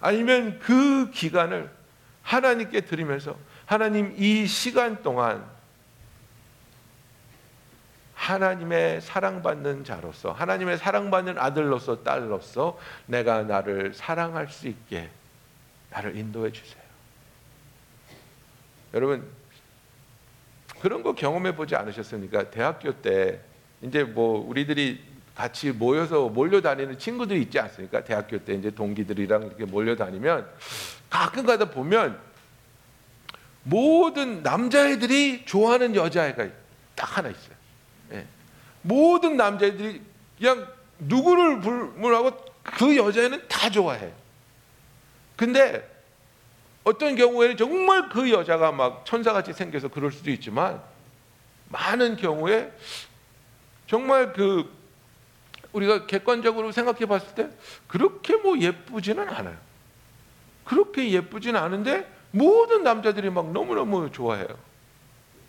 아니면 0.00 0.58
그 0.60 1.10
기간을 1.10 1.70
하나님께 2.22 2.82
드리면서 2.82 3.36
하나님 3.66 4.14
이 4.16 4.46
시간 4.46 5.02
동안 5.02 5.44
하나님의 8.14 9.00
사랑받는 9.00 9.84
자로서 9.84 10.32
하나님의 10.32 10.78
사랑받는 10.78 11.38
아들로서 11.38 12.02
딸로서 12.02 12.78
내가 13.06 13.42
나를 13.42 13.94
사랑할 13.94 14.48
수 14.48 14.68
있게 14.68 15.10
나를 15.90 16.16
인도해 16.16 16.52
주세요. 16.52 16.82
여러분 18.94 19.28
그런 20.80 21.02
거 21.02 21.14
경험해 21.14 21.56
보지 21.56 21.76
않으셨습니까? 21.76 22.50
대학교 22.50 22.92
때 23.00 23.40
이제 23.82 24.04
뭐 24.04 24.46
우리들이 24.46 25.00
같이 25.34 25.70
모여서 25.70 26.28
몰려다니는 26.28 26.98
친구들이 26.98 27.42
있지 27.42 27.58
않습니까? 27.58 28.04
대학교 28.04 28.38
때 28.38 28.54
이제 28.54 28.70
동기들이랑 28.70 29.44
이렇게 29.44 29.64
몰려다니면 29.64 30.46
가끔 31.08 31.46
가다 31.46 31.70
보면 31.70 32.18
모든 33.62 34.42
남자애들이 34.42 35.44
좋아하는 35.46 35.94
여자애가 35.94 36.48
딱 36.94 37.16
하나 37.16 37.28
있어요. 37.28 37.54
예. 38.12 38.26
모든 38.82 39.36
남자애들이 39.36 40.02
그냥 40.38 40.66
누구를 40.98 41.60
불문하고 41.60 42.36
그 42.62 42.96
여자애는 42.96 43.48
다 43.48 43.70
좋아해요. 43.70 44.12
근데 45.36 45.88
어떤 46.84 47.16
경우에는 47.16 47.56
정말 47.56 48.08
그 48.08 48.30
여자가 48.30 48.72
막 48.72 49.04
천사같이 49.06 49.52
생겨서 49.52 49.88
그럴 49.88 50.12
수도 50.12 50.30
있지만 50.30 50.82
많은 51.68 52.16
경우에 52.16 52.72
정말 53.90 54.32
그 54.32 54.70
우리가 55.72 56.06
객관적으로 56.06 56.70
생각해 56.70 57.06
봤을 57.06 57.34
때 57.34 57.50
그렇게 57.88 58.36
뭐 58.36 58.56
예쁘지는 58.56 59.28
않아요. 59.28 59.56
그렇게 60.64 61.10
예쁘지는 61.10 61.58
않은데 61.58 62.08
모든 62.30 62.84
남자들이 62.84 63.30
막 63.30 63.50
너무너무 63.50 64.12
좋아해요. 64.12 64.46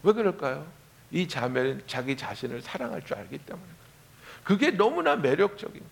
왜 0.02 0.14
그럴까요? 0.14 0.66
이 1.12 1.28
자매는 1.28 1.84
자기 1.86 2.18
자신을 2.18 2.64
사랑할 2.64 3.06
줄 3.06 3.18
알기 3.18 3.38
때문에 3.38 3.68
그게 4.44 4.72
너무나 4.72 5.16
매력적인 5.16 5.80
거예요. 5.80 5.92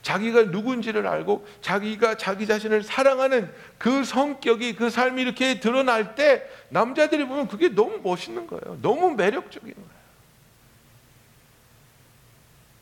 자기가 0.00 0.44
누군지를 0.44 1.06
알고 1.06 1.46
자기가 1.60 2.16
자기 2.16 2.46
자신을 2.46 2.82
사랑하는 2.82 3.52
그 3.76 4.04
성격이 4.04 4.74
그 4.74 4.88
삶이 4.88 5.20
이렇게 5.20 5.60
드러날 5.60 6.14
때 6.14 6.48
남자들이 6.70 7.26
보면 7.26 7.46
그게 7.46 7.68
너무 7.68 7.98
멋있는 8.02 8.46
거예요. 8.46 8.78
너무 8.80 9.10
매력적인 9.10 9.74
거예요. 9.74 9.97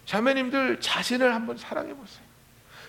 자매님들 0.07 0.81
자신을 0.81 1.35
한번 1.35 1.59
사랑해 1.59 1.95
보세요. 1.95 2.25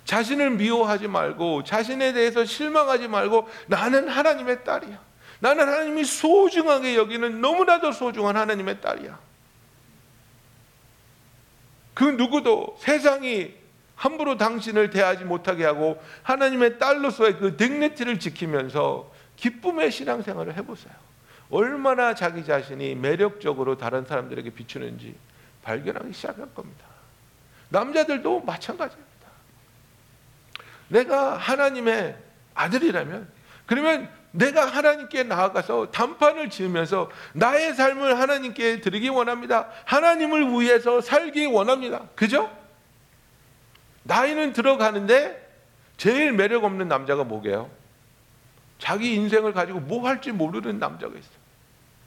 자신을 0.05 0.51
미워하지 0.51 1.09
말고 1.09 1.65
자신에 1.65 2.13
대해서 2.13 2.45
실망하지 2.45 3.09
말고 3.09 3.49
나는 3.67 4.07
하나님의 4.07 4.63
딸이야. 4.63 5.05
나는 5.39 5.67
하나님이 5.67 6.05
소중하게 6.05 6.95
여기는 6.95 7.41
너무나도 7.41 7.91
소중한 7.91 8.37
하나님의 8.37 8.79
딸이야. 8.79 9.19
그 11.93 12.03
누구도 12.03 12.77
세상이 12.79 13.53
함부로 13.95 14.37
당신을 14.37 14.91
대하지 14.91 15.25
못하게 15.25 15.65
하고 15.65 16.01
하나님의 16.21 16.77
딸로서의 16.77 17.37
그 17.39 17.57
딕네티를 17.57 18.19
지키면서 18.19 19.11
기쁨의 19.35 19.91
신앙생활을 19.91 20.55
해보세요. 20.55 20.93
얼마나 21.49 22.13
자기 22.13 22.45
자신이 22.45 22.95
매력적으로 22.95 23.77
다른 23.77 24.05
사람들에게 24.05 24.51
비추는지 24.51 25.15
발견하기 25.63 26.13
시작할 26.13 26.53
겁니다. 26.53 26.96
남자들도 27.69 28.41
마찬가지입니다. 28.41 29.07
내가 30.89 31.37
하나님의 31.37 32.17
아들이라면 32.53 33.29
그러면 33.65 34.09
내가 34.31 34.65
하나님께 34.65 35.23
나아가서 35.23 35.91
단판을 35.91 36.49
지으면서 36.49 37.09
나의 37.33 37.73
삶을 37.73 38.19
하나님께 38.19 38.81
드리기 38.81 39.09
원합니다. 39.09 39.69
하나님을 39.85 40.51
위해서 40.51 41.01
살기 41.01 41.47
원합니다. 41.47 42.07
그죠? 42.15 42.55
나이는 44.03 44.53
들어가는데 44.53 45.45
제일 45.97 46.31
매력 46.31 46.63
없는 46.63 46.87
남자가 46.87 47.23
뭐게요? 47.23 47.69
자기 48.79 49.15
인생을 49.15 49.53
가지고 49.53 49.79
뭐 49.79 50.07
할지 50.07 50.31
모르는 50.31 50.77
남자가 50.79 51.17
있어. 51.17 51.29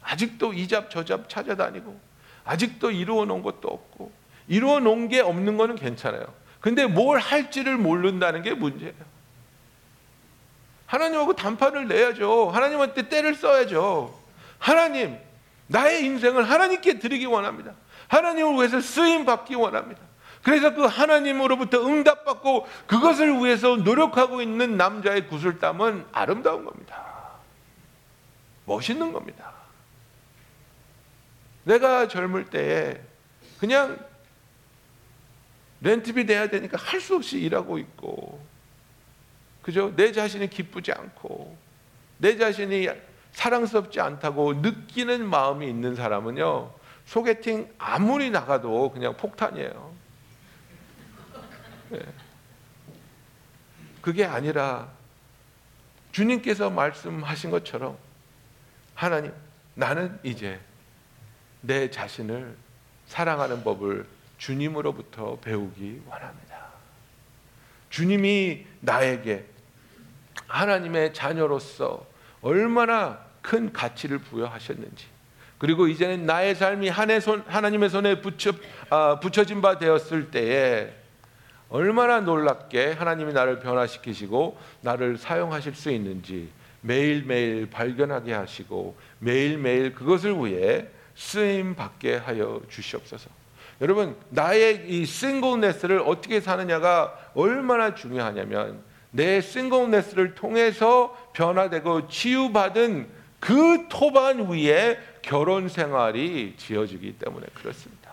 아직도 0.02 0.54
이 0.54 0.66
잡 0.68 0.88
저 0.88 1.04
잡 1.04 1.28
찾아다니고 1.28 2.00
아직도 2.44 2.90
이루어 2.92 3.24
놓은 3.26 3.42
것도 3.42 3.68
없고 3.68 4.12
이루어 4.50 4.80
놓은 4.80 5.08
게 5.08 5.20
없는 5.20 5.56
거는 5.56 5.76
괜찮아요. 5.76 6.26
근데 6.60 6.84
뭘 6.84 7.20
할지를 7.20 7.76
모른다는 7.78 8.42
게 8.42 8.52
문제예요. 8.52 8.92
하나님하고 10.86 11.34
단판을 11.34 11.86
내야죠. 11.86 12.50
하나님한테 12.50 13.08
때를 13.08 13.36
써야죠. 13.36 14.12
하나님, 14.58 15.16
나의 15.68 16.04
인생을 16.04 16.50
하나님께 16.50 16.98
드리기 16.98 17.26
원합니다. 17.26 17.74
하나님을 18.08 18.56
위해서 18.56 18.80
쓰임 18.80 19.24
받기 19.24 19.54
원합니다. 19.54 20.00
그래서 20.42 20.74
그 20.74 20.84
하나님으로부터 20.84 21.86
응답받고 21.86 22.66
그것을 22.88 23.38
위해서 23.38 23.76
노력하고 23.76 24.42
있는 24.42 24.76
남자의 24.76 25.28
구슬땀은 25.28 26.06
아름다운 26.10 26.64
겁니다. 26.64 27.04
멋있는 28.64 29.12
겁니다. 29.12 29.52
내가 31.62 32.08
젊을 32.08 32.46
때에 32.46 33.00
그냥 33.60 34.09
렌트비 35.82 36.24
내야 36.24 36.48
되니까 36.48 36.76
할 36.78 37.00
수 37.00 37.16
없이 37.16 37.38
일하고 37.40 37.78
있고, 37.78 38.44
그죠? 39.62 39.94
내 39.96 40.12
자신이 40.12 40.48
기쁘지 40.50 40.92
않고, 40.92 41.56
내 42.18 42.36
자신이 42.36 42.88
사랑스럽지 43.32 44.00
않다고 44.00 44.54
느끼는 44.54 45.26
마음이 45.26 45.68
있는 45.68 45.94
사람은요, 45.94 46.72
소개팅 47.06 47.72
아무리 47.78 48.30
나가도 48.30 48.92
그냥 48.92 49.16
폭탄이에요. 49.16 49.94
네. 51.90 52.00
그게 54.00 54.24
아니라 54.24 54.88
주님께서 56.12 56.70
말씀하신 56.70 57.50
것처럼 57.50 57.96
하나님, 58.94 59.32
나는 59.74 60.18
이제 60.22 60.60
내 61.60 61.90
자신을 61.90 62.56
사랑하는 63.06 63.62
법을 63.64 64.06
주님으로부터 64.40 65.38
배우기 65.40 66.03
원합니다. 66.09 66.57
주님이 67.90 68.64
나에게 68.81 69.44
하나님의 70.48 71.12
자녀로서 71.12 72.07
얼마나 72.40 73.20
큰 73.42 73.72
가치를 73.72 74.18
부여하셨는지, 74.18 75.07
그리고 75.59 75.87
이제는 75.87 76.24
나의 76.24 76.55
삶이 76.55 76.88
하나님의 76.88 77.90
손에 77.90 78.22
붙여, 78.22 78.53
아, 78.88 79.20
붙여진 79.20 79.61
바 79.61 79.79
되었을 79.79 80.31
때에 80.31 80.94
얼마나 81.68 82.20
놀랍게 82.20 82.92
하나님이 82.92 83.35
나를 83.35 83.61
변화시키시고 83.61 84.59
나를 84.81 85.18
사용하실 85.18 85.74
수 85.74 85.90
있는지 85.90 86.50
매일매일 86.81 87.68
발견하게 87.68 88.33
하시고 88.33 88.96
매일매일 89.18 89.94
그것을 89.94 90.35
위해 90.35 90.87
쓰임 91.14 91.74
받게 91.74 92.16
하여 92.16 92.62
주시옵소서. 92.70 93.40
여러분 93.80 94.16
나의 94.28 94.84
이 94.88 95.06
싱글네스를 95.06 96.00
어떻게 96.00 96.40
사느냐가 96.40 97.18
얼마나 97.34 97.94
중요하냐면 97.94 98.82
내 99.10 99.40
싱글네스를 99.40 100.34
통해서 100.34 101.16
변화되고 101.32 102.08
치유받은 102.08 103.08
그 103.40 103.86
토반 103.88 104.50
위에 104.50 104.98
결혼 105.22 105.68
생활이 105.68 106.54
지어지기 106.58 107.18
때문에 107.18 107.46
그렇습니다. 107.54 108.10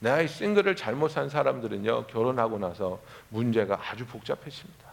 나의 0.00 0.28
싱글을 0.28 0.76
잘못 0.76 1.08
산 1.08 1.28
사람들은요 1.28 2.06
결혼하고 2.06 2.58
나서 2.58 3.00
문제가 3.30 3.80
아주 3.90 4.06
복잡해집니다. 4.06 4.90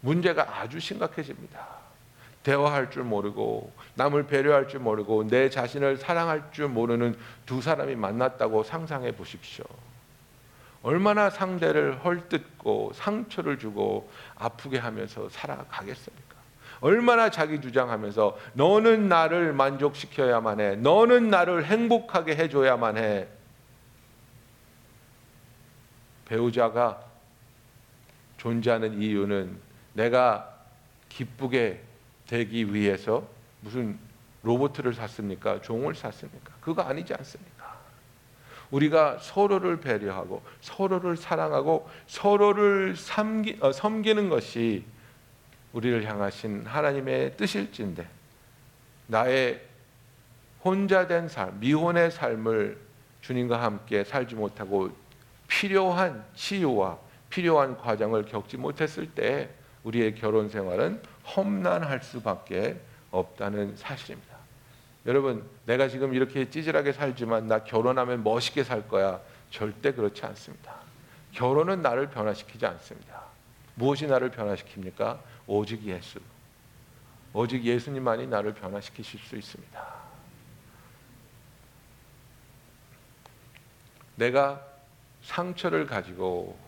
문제가 0.00 0.60
아주 0.60 0.78
심각해집니다. 0.78 1.66
대화할 2.42 2.90
줄 2.90 3.02
모르고 3.04 3.72
남을 3.96 4.26
배려할 4.26 4.68
줄 4.68 4.80
모르고 4.80 5.26
내 5.26 5.50
자신을 5.50 5.96
사랑할 5.96 6.52
줄 6.52 6.68
모르는 6.68 7.16
두 7.44 7.60
사람이 7.60 7.96
만났다고 7.96 8.62
상상해 8.62 9.12
보십시오. 9.12 9.64
얼마나 10.82 11.30
상대를 11.30 12.04
헐뜯고 12.04 12.92
상처를 12.94 13.58
주고 13.58 14.08
아프게 14.36 14.78
하면서 14.78 15.28
살아가겠습니까? 15.30 16.36
얼마나 16.80 17.30
자기 17.30 17.60
주장하면서 17.60 18.38
너는 18.52 19.08
나를 19.08 19.54
만족시켜야만 19.54 20.60
해. 20.60 20.76
너는 20.76 21.30
나를 21.30 21.64
행복하게 21.64 22.36
해줘야만 22.36 22.98
해. 22.98 23.26
배우자가 26.26 27.00
존재하는 28.36 29.00
이유는 29.00 29.58
내가 29.94 30.54
기쁘게 31.08 31.82
되기 32.26 32.74
위해서 32.74 33.26
무슨 33.66 33.98
로봇을 34.44 34.94
샀습니까? 34.94 35.60
종을 35.60 35.96
샀습니까? 35.96 36.54
그거 36.60 36.82
아니지 36.82 37.12
않습니까? 37.14 37.76
우리가 38.70 39.18
서로를 39.18 39.80
배려하고 39.80 40.40
서로를 40.60 41.16
사랑하고 41.16 41.88
서로를 42.06 42.94
섬기, 42.94 43.58
어, 43.60 43.72
섬기는 43.72 44.28
것이 44.28 44.84
우리를 45.72 46.04
향하신 46.08 46.64
하나님의 46.64 47.36
뜻일진데 47.36 48.08
나의 49.08 49.60
혼자 50.64 51.08
된 51.08 51.28
삶, 51.28 51.58
미혼의 51.58 52.12
삶을 52.12 52.78
주님과 53.22 53.60
함께 53.60 54.04
살지 54.04 54.36
못하고 54.36 54.90
필요한 55.48 56.24
치유와 56.36 56.98
필요한 57.30 57.76
과정을 57.76 58.26
겪지 58.26 58.58
못했을 58.58 59.10
때 59.10 59.50
우리의 59.82 60.14
결혼 60.14 60.48
생활은 60.48 61.02
험난할 61.36 62.00
수밖에 62.02 62.76
없다는 63.18 63.76
사실입니다. 63.76 64.36
여러분, 65.06 65.48
내가 65.66 65.88
지금 65.88 66.14
이렇게 66.14 66.50
찌질하게 66.50 66.92
살지만 66.92 67.46
나 67.46 67.62
결혼하면 67.62 68.24
멋있게 68.24 68.64
살 68.64 68.88
거야. 68.88 69.20
절대 69.50 69.92
그렇지 69.92 70.24
않습니다. 70.26 70.74
결혼은 71.32 71.82
나를 71.82 72.10
변화시키지 72.10 72.66
않습니다. 72.66 73.22
무엇이 73.74 74.06
나를 74.06 74.30
변화시킵니까? 74.30 75.20
오직 75.46 75.84
예수. 75.84 76.18
오직 77.32 77.62
예수님만이 77.62 78.26
나를 78.26 78.54
변화시키실 78.54 79.20
수 79.20 79.36
있습니다. 79.36 79.96
내가 84.16 84.64
상처를 85.22 85.86
가지고 85.86 86.58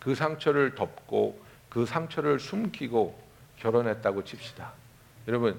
그 0.00 0.14
상처를 0.14 0.74
덮고 0.74 1.40
그 1.68 1.84
상처를 1.86 2.40
숨기고 2.40 3.22
결혼했다고 3.58 4.24
칩시다. 4.24 4.72
여러분, 5.26 5.58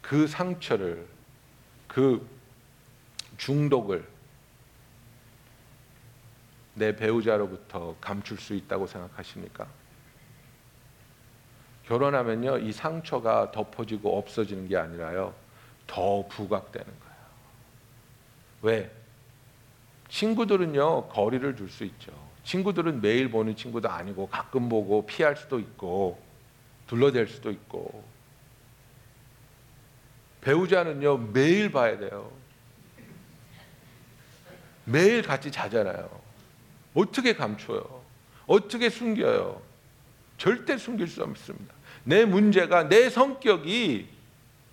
그 0.00 0.26
상처를 0.26 1.06
그 1.88 2.26
중독을 3.36 4.06
내 6.74 6.96
배우자로부터 6.96 7.94
감출 8.00 8.38
수 8.38 8.54
있다고 8.54 8.86
생각하십니까? 8.86 9.66
결혼하면요, 11.86 12.58
이 12.58 12.72
상처가 12.72 13.52
덮어지고 13.52 14.18
없어지는 14.18 14.68
게 14.68 14.76
아니라요, 14.76 15.34
더 15.86 16.26
부각되는 16.28 16.86
거예요. 16.86 17.14
왜? 18.62 18.90
친구들은요, 20.08 21.08
거리를 21.08 21.54
둘 21.54 21.68
수 21.68 21.84
있죠. 21.84 22.12
친구들은 22.44 23.00
매일 23.00 23.30
보는 23.30 23.56
친구도 23.56 23.88
아니고 23.88 24.28
가끔 24.28 24.68
보고 24.68 25.06
피할 25.06 25.36
수도 25.36 25.58
있고 25.58 26.18
둘러댈 26.86 27.26
수도 27.26 27.50
있고 27.50 28.04
배우자는요 30.44 31.30
매일 31.32 31.72
봐야 31.72 31.98
돼요. 31.98 32.30
매일 34.84 35.22
같이 35.22 35.50
자잖아요. 35.50 36.08
어떻게 36.92 37.34
감춰요? 37.34 38.02
어떻게 38.46 38.90
숨겨요? 38.90 39.60
절대 40.36 40.76
숨길 40.76 41.08
수 41.08 41.22
없습니다. 41.22 41.74
내 42.04 42.26
문제가 42.26 42.88
내 42.88 43.08
성격이 43.08 44.08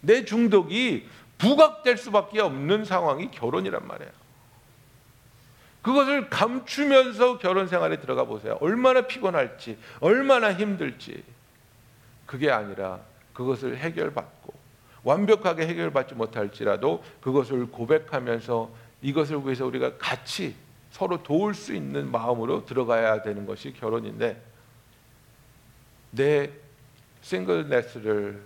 내 0.02 0.26
중독이 0.26 1.08
부각될 1.38 1.98
수밖에 1.98 2.42
없는 2.42 2.84
상황이 2.84 3.32
결혼이란 3.32 3.88
말이에요. 3.88 4.12
그것을 5.82 6.30
감추면서 6.30 7.40
결혼 7.40 7.68
생활에 7.68 8.00
들어가 8.00 8.26
보세요. 8.26 8.58
얼마나 8.60 9.08
피곤할지, 9.08 9.78
얼마나 10.00 10.54
힘들지. 10.54 11.24
그게 12.26 12.52
아니라 12.52 13.00
그것을 13.34 13.78
해결받고 13.78 14.51
완벽하게 15.04 15.68
해결받지 15.68 16.16
못할지라도 16.16 17.04
그것을 17.22 17.68
고백하면서 17.72 18.72
이것을 19.02 19.44
위해서 19.44 19.66
우리가 19.66 19.98
같이 19.98 20.56
서로 20.92 21.24
도울 21.24 21.54
수 21.54 21.74
있는 21.74 22.12
마음으로 22.12 22.66
들어가야 22.66 23.22
되는 23.22 23.46
것이 23.46 23.74
결혼인데 23.74 24.42
내 26.12 26.52
싱글네스를 27.22 28.42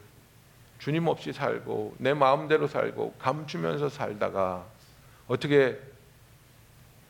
주님 0.80 1.08
없이 1.08 1.34
살고 1.34 1.96
내 1.98 2.14
마음대로 2.14 2.68
살고 2.68 3.16
감추면서 3.20 3.90
살다가 3.90 4.66
어떻게 5.28 5.80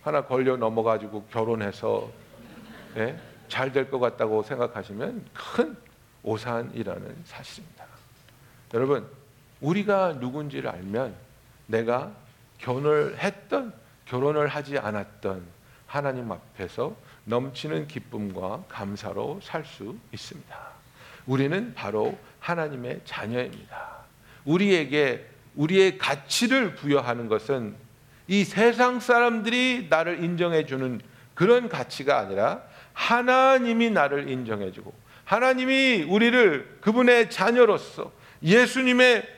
하나 0.02 0.26
걸려 0.26 0.56
넘어가지고 0.56 1.26
결혼해서 1.26 2.10
예? 2.98 3.20
잘될 3.48 3.92
것 3.92 4.00
같다고 4.00 4.44
생각하시면 4.44 5.26
큰 5.34 5.76
오산이라는 6.24 7.24
사실입니다. 7.26 7.86
여러분, 8.74 9.08
우리가 9.66 10.18
누군지를 10.20 10.70
알면 10.70 11.16
내가 11.66 12.12
결혼을 12.60 13.18
했던 13.18 13.74
결혼을 14.06 14.48
하지 14.48 14.78
않았던 14.78 15.44
하나님 15.88 16.32
앞에서 16.32 16.96
넘치는 17.26 17.88
기쁨과 17.88 18.66
감사로 18.70 19.40
살 19.42 19.66
수 19.66 19.98
있습니다. 20.14 20.56
우리는 21.26 21.74
바로 21.74 22.18
하나님의 22.40 23.02
자녀입니다. 23.06 23.96
우리에게 24.46 25.26
우리의 25.56 25.98
가치를 25.98 26.76
부여하는 26.76 27.28
것은 27.28 27.76
이 28.28 28.44
세상 28.44 29.00
사람들이 29.00 29.88
나를 29.90 30.24
인정해 30.24 30.66
주는 30.68 31.02
그런 31.34 31.70
가치가 31.70 32.20
아니라 32.20 32.62
하나님이 32.94 33.90
나를 33.90 34.30
인정해 34.30 34.72
주고 34.72 34.94
하나님이 35.24 36.04
우리를 36.04 36.78
그분의 36.82 37.32
자녀로서 37.32 38.12
예수님의 38.44 39.35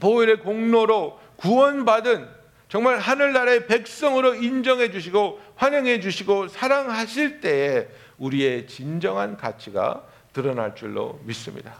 보혈의 0.00 0.40
공로로 0.40 1.18
구원받은 1.36 2.28
정말 2.68 2.98
하늘나라의 2.98 3.66
백성으로 3.66 4.34
인정해 4.34 4.90
주시고 4.90 5.40
환영해 5.56 6.00
주시고 6.00 6.48
사랑하실 6.48 7.40
때에 7.40 7.88
우리의 8.18 8.66
진정한 8.66 9.36
가치가 9.36 10.04
드러날 10.32 10.74
줄로 10.74 11.20
믿습니다. 11.24 11.76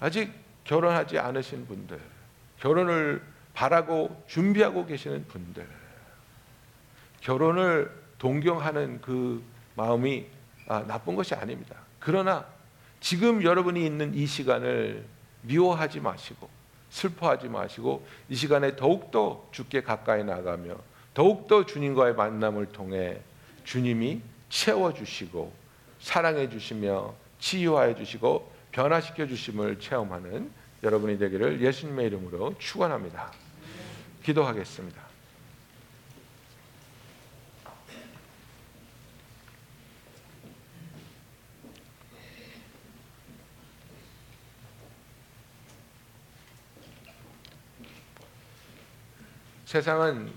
아직 0.00 0.32
결혼하지 0.64 1.18
않으신 1.18 1.66
분들, 1.66 2.00
결혼을 2.60 3.22
바라고 3.52 4.22
준비하고 4.28 4.86
계시는 4.86 5.26
분들 5.28 5.66
결혼을 7.20 7.90
동경하는 8.18 9.00
그 9.00 9.42
마음이 9.76 10.26
아, 10.68 10.84
나쁜 10.86 11.14
것이 11.16 11.34
아닙니다. 11.34 11.76
그러나 11.98 12.46
지금 13.00 13.42
여러분이 13.42 13.84
있는 13.84 14.14
이 14.14 14.26
시간을 14.26 15.04
미워하지 15.42 16.00
마시고 16.00 16.48
슬퍼하지 16.92 17.48
마시고 17.48 18.06
이 18.28 18.36
시간에 18.36 18.76
더욱더 18.76 19.48
주께 19.50 19.82
가까이 19.82 20.22
나가며 20.24 20.76
더욱더 21.14 21.64
주님과의 21.64 22.14
만남을 22.14 22.66
통해 22.66 23.18
주님이 23.64 24.20
채워주시고 24.50 25.52
사랑해 26.00 26.48
주시며 26.50 27.14
치유하여 27.38 27.94
주시고 27.96 28.52
변화시켜 28.72 29.26
주심을 29.26 29.80
체험하는 29.80 30.50
여러분이 30.82 31.18
되기를 31.18 31.62
예수님의 31.62 32.06
이름으로 32.08 32.54
축원합니다. 32.58 33.32
기도하겠습니다. 34.22 35.11
세상은 49.72 50.30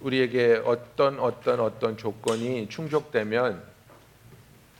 우리에게 0.00 0.60
어떤 0.64 1.20
어떤 1.20 1.60
어떤 1.60 1.96
조건이 1.96 2.68
충족되면 2.68 3.62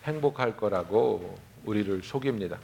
행복할 0.03 0.57
거라고 0.57 1.39
우리를 1.65 2.03
속입니다. 2.03 2.59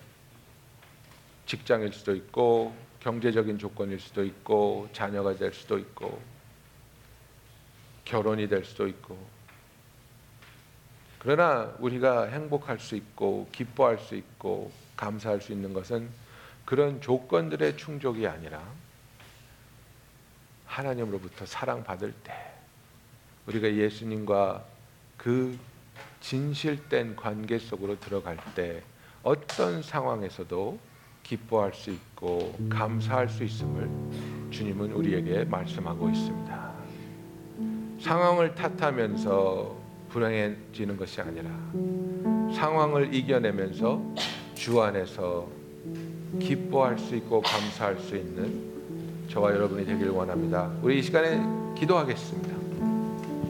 직장일 1.47 1.93
수도 1.93 2.13
있고 2.17 2.75
경제적인 2.99 3.61
조건일 3.61 4.01
수도 4.01 4.25
있고 4.25 4.89
자녀가 4.93 5.33
될 5.37 5.53
수도 5.53 5.79
있고 5.79 6.21
결혼이 8.05 8.49
될 8.49 8.65
수도 8.65 8.89
있고 8.89 9.17
그러나 11.21 11.73
우리가 11.79 12.25
행복할 12.25 12.81
수 12.81 12.97
있고 12.97 13.49
기뻐할 13.53 13.97
수 13.99 14.17
있고 14.17 14.73
감사할 14.97 15.41
수 15.41 15.53
있는 15.53 15.73
것은 15.73 16.11
그런 16.65 17.01
조건들의 17.01 17.77
충족이 17.77 18.27
아니라 18.27 18.88
하나님으로부터 20.69 21.47
사랑받을 21.47 22.13
때 22.23 22.33
우리가 23.47 23.73
예수님과 23.73 24.65
그 25.17 25.59
진실된 26.21 27.17
관계 27.17 27.59
속으로 27.59 27.99
들어갈 27.99 28.37
때 28.55 28.83
어떤 29.23 29.83
상황에서도 29.83 30.79
기뻐할 31.23 31.75
수 31.75 31.91
있고 31.91 32.55
감사할 32.69 33.29
수 33.29 33.45
있음을 33.45 33.89
주님은 34.51 34.93
우리에게 34.93 35.45
말씀하고 35.45 36.09
있습니다. 36.09 36.73
상황을 38.01 38.55
탓하면서 38.55 39.77
불행해지는 40.11 40.97
것이 40.97 41.21
아니라 41.21 41.51
상황을 42.55 43.13
이겨내면서 43.15 44.01
주 44.55 44.81
안에서 44.81 45.49
기뻐할 46.41 46.99
수 46.99 47.17
있고 47.17 47.43
감사할 47.43 47.99
수 47.99 48.17
있는 48.17 48.78
저와 49.29 49.53
여러분이 49.53 49.85
되길 49.85 50.11
원합니다. 50.11 50.71
우리 50.83 50.99
이 50.99 51.03
시간에 51.03 51.41
기도하겠습니다. 51.77 52.57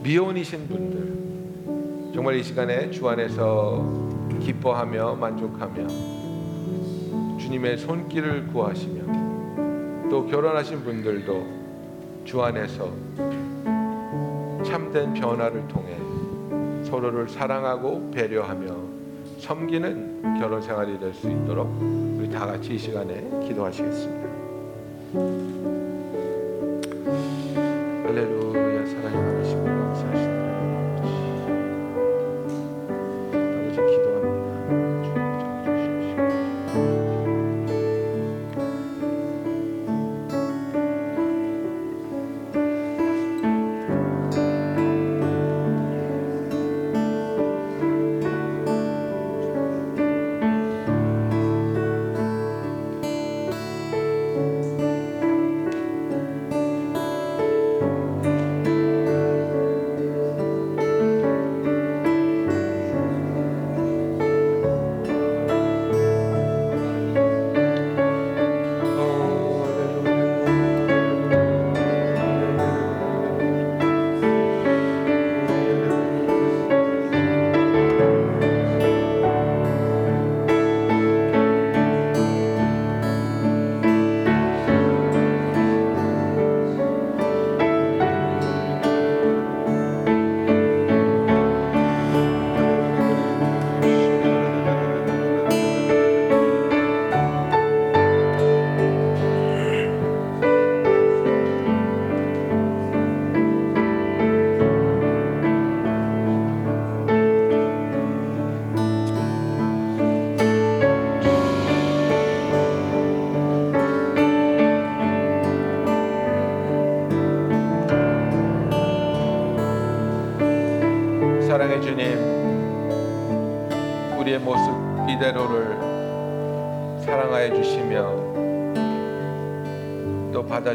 미혼이신 0.03 0.69
분들 0.69 2.12
정말 2.14 2.37
이 2.37 2.43
시간에 2.43 2.91
주 2.91 3.09
안에서 3.09 4.09
기뻐하며 4.41 5.14
만족하며 5.17 5.87
주님의 7.38 7.79
손길을 7.79 8.49
구하시며 8.49 10.09
또 10.11 10.27
결혼하신 10.27 10.83
분들도 10.83 11.47
주 12.25 12.43
안에서 12.43 12.91
참된 14.64 15.14
변화를 15.14 15.67
통해 15.69 15.97
서로를 16.85 17.29
사랑하고 17.29 18.11
배려하며 18.11 18.75
섬기는 19.38 20.38
결혼 20.41 20.61
생활이 20.61 20.99
될 20.99 21.14
수 21.14 21.31
있도록 21.31 21.69
우리 22.19 22.29
다 22.31 22.47
같이 22.47 22.75
이 22.75 22.79
시간에 22.79 23.23
기도하시겠습니다. 23.47 24.28
할렐루야 28.05 28.85
사랑이 28.87 29.16
많으시 29.16 29.47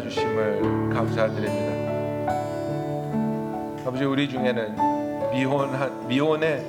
주심을 0.04 0.90
감사드립니다. 0.90 1.94
아버지 3.86 4.04
우리 4.04 4.28
중에는 4.28 4.76
미혼한 5.32 6.08
미혼의 6.08 6.62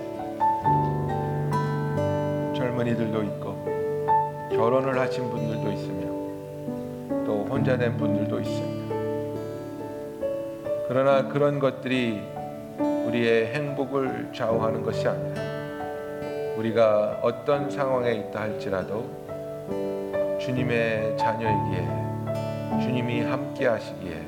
젊은이들도 2.54 3.22
있고 3.24 4.48
결혼을 4.50 4.98
하신 5.00 5.30
분들도 5.30 5.72
있으며 5.72 7.24
또 7.26 7.44
혼자 7.48 7.76
된 7.76 7.96
분들도 7.96 8.40
있습니다. 8.40 8.94
그러나 10.86 11.26
그런 11.28 11.58
것들이 11.58 12.22
우리의 12.78 13.52
행복을 13.52 14.30
좌우하는 14.32 14.82
것이 14.82 15.08
아니라 15.08 15.42
우리가 16.56 17.18
어떤 17.20 17.68
상황에 17.68 18.12
있다 18.12 18.42
할지라도 18.42 19.10
주님의 20.40 21.16
자녀이기에 21.16 22.03
주님이 22.80 23.22
함께 23.22 23.66
하시기에 23.66 24.22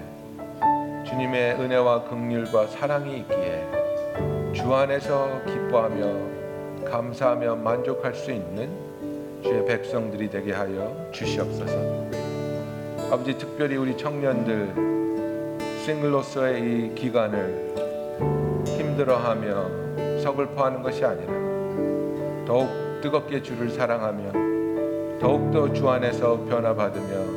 주님의 1.07 1.55
은혜와 1.55 2.05
긍휼과 2.05 2.67
사랑이 2.69 3.19
있기에 3.19 3.67
주 4.53 4.75
안에서 4.75 5.43
기뻐하며 5.45 6.85
감사하며 6.85 7.57
만족할 7.57 8.15
수 8.15 8.31
있는 8.31 8.71
주의 9.43 9.65
백성들이 9.65 10.31
되게 10.31 10.53
하여 10.53 11.09
주시옵소서. 11.13 11.77
아버지 13.13 13.37
특별히 13.39 13.77
우리 13.77 13.97
청년들 13.97 14.73
싱글로서의 15.85 16.63
이 16.63 16.95
기간을 16.95 17.75
힘들어하며 18.67 20.21
서글퍼하는 20.23 20.83
것이 20.83 21.05
아니라 21.05 21.33
더욱 22.45 22.69
뜨겁게 23.01 23.43
주를 23.43 23.71
사랑하며 23.71 25.19
더욱더 25.21 25.73
주 25.73 25.89
안에서 25.89 26.45
변화받으며 26.49 27.36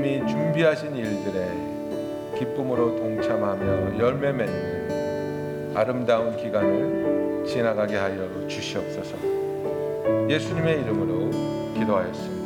주님이 0.00 0.26
준비하신 0.26 0.96
일들에 0.96 1.46
기쁨으로 2.38 2.96
동참하며 2.96 3.98
열매 3.98 4.32
맺는 4.32 5.76
아름다운 5.76 6.34
기간을 6.38 7.44
지나가게 7.46 7.96
하여 7.96 8.48
주시옵소서 8.48 9.18
예수님의 10.28 10.80
이름으로 10.80 11.74
기도하였습니다. 11.74 12.39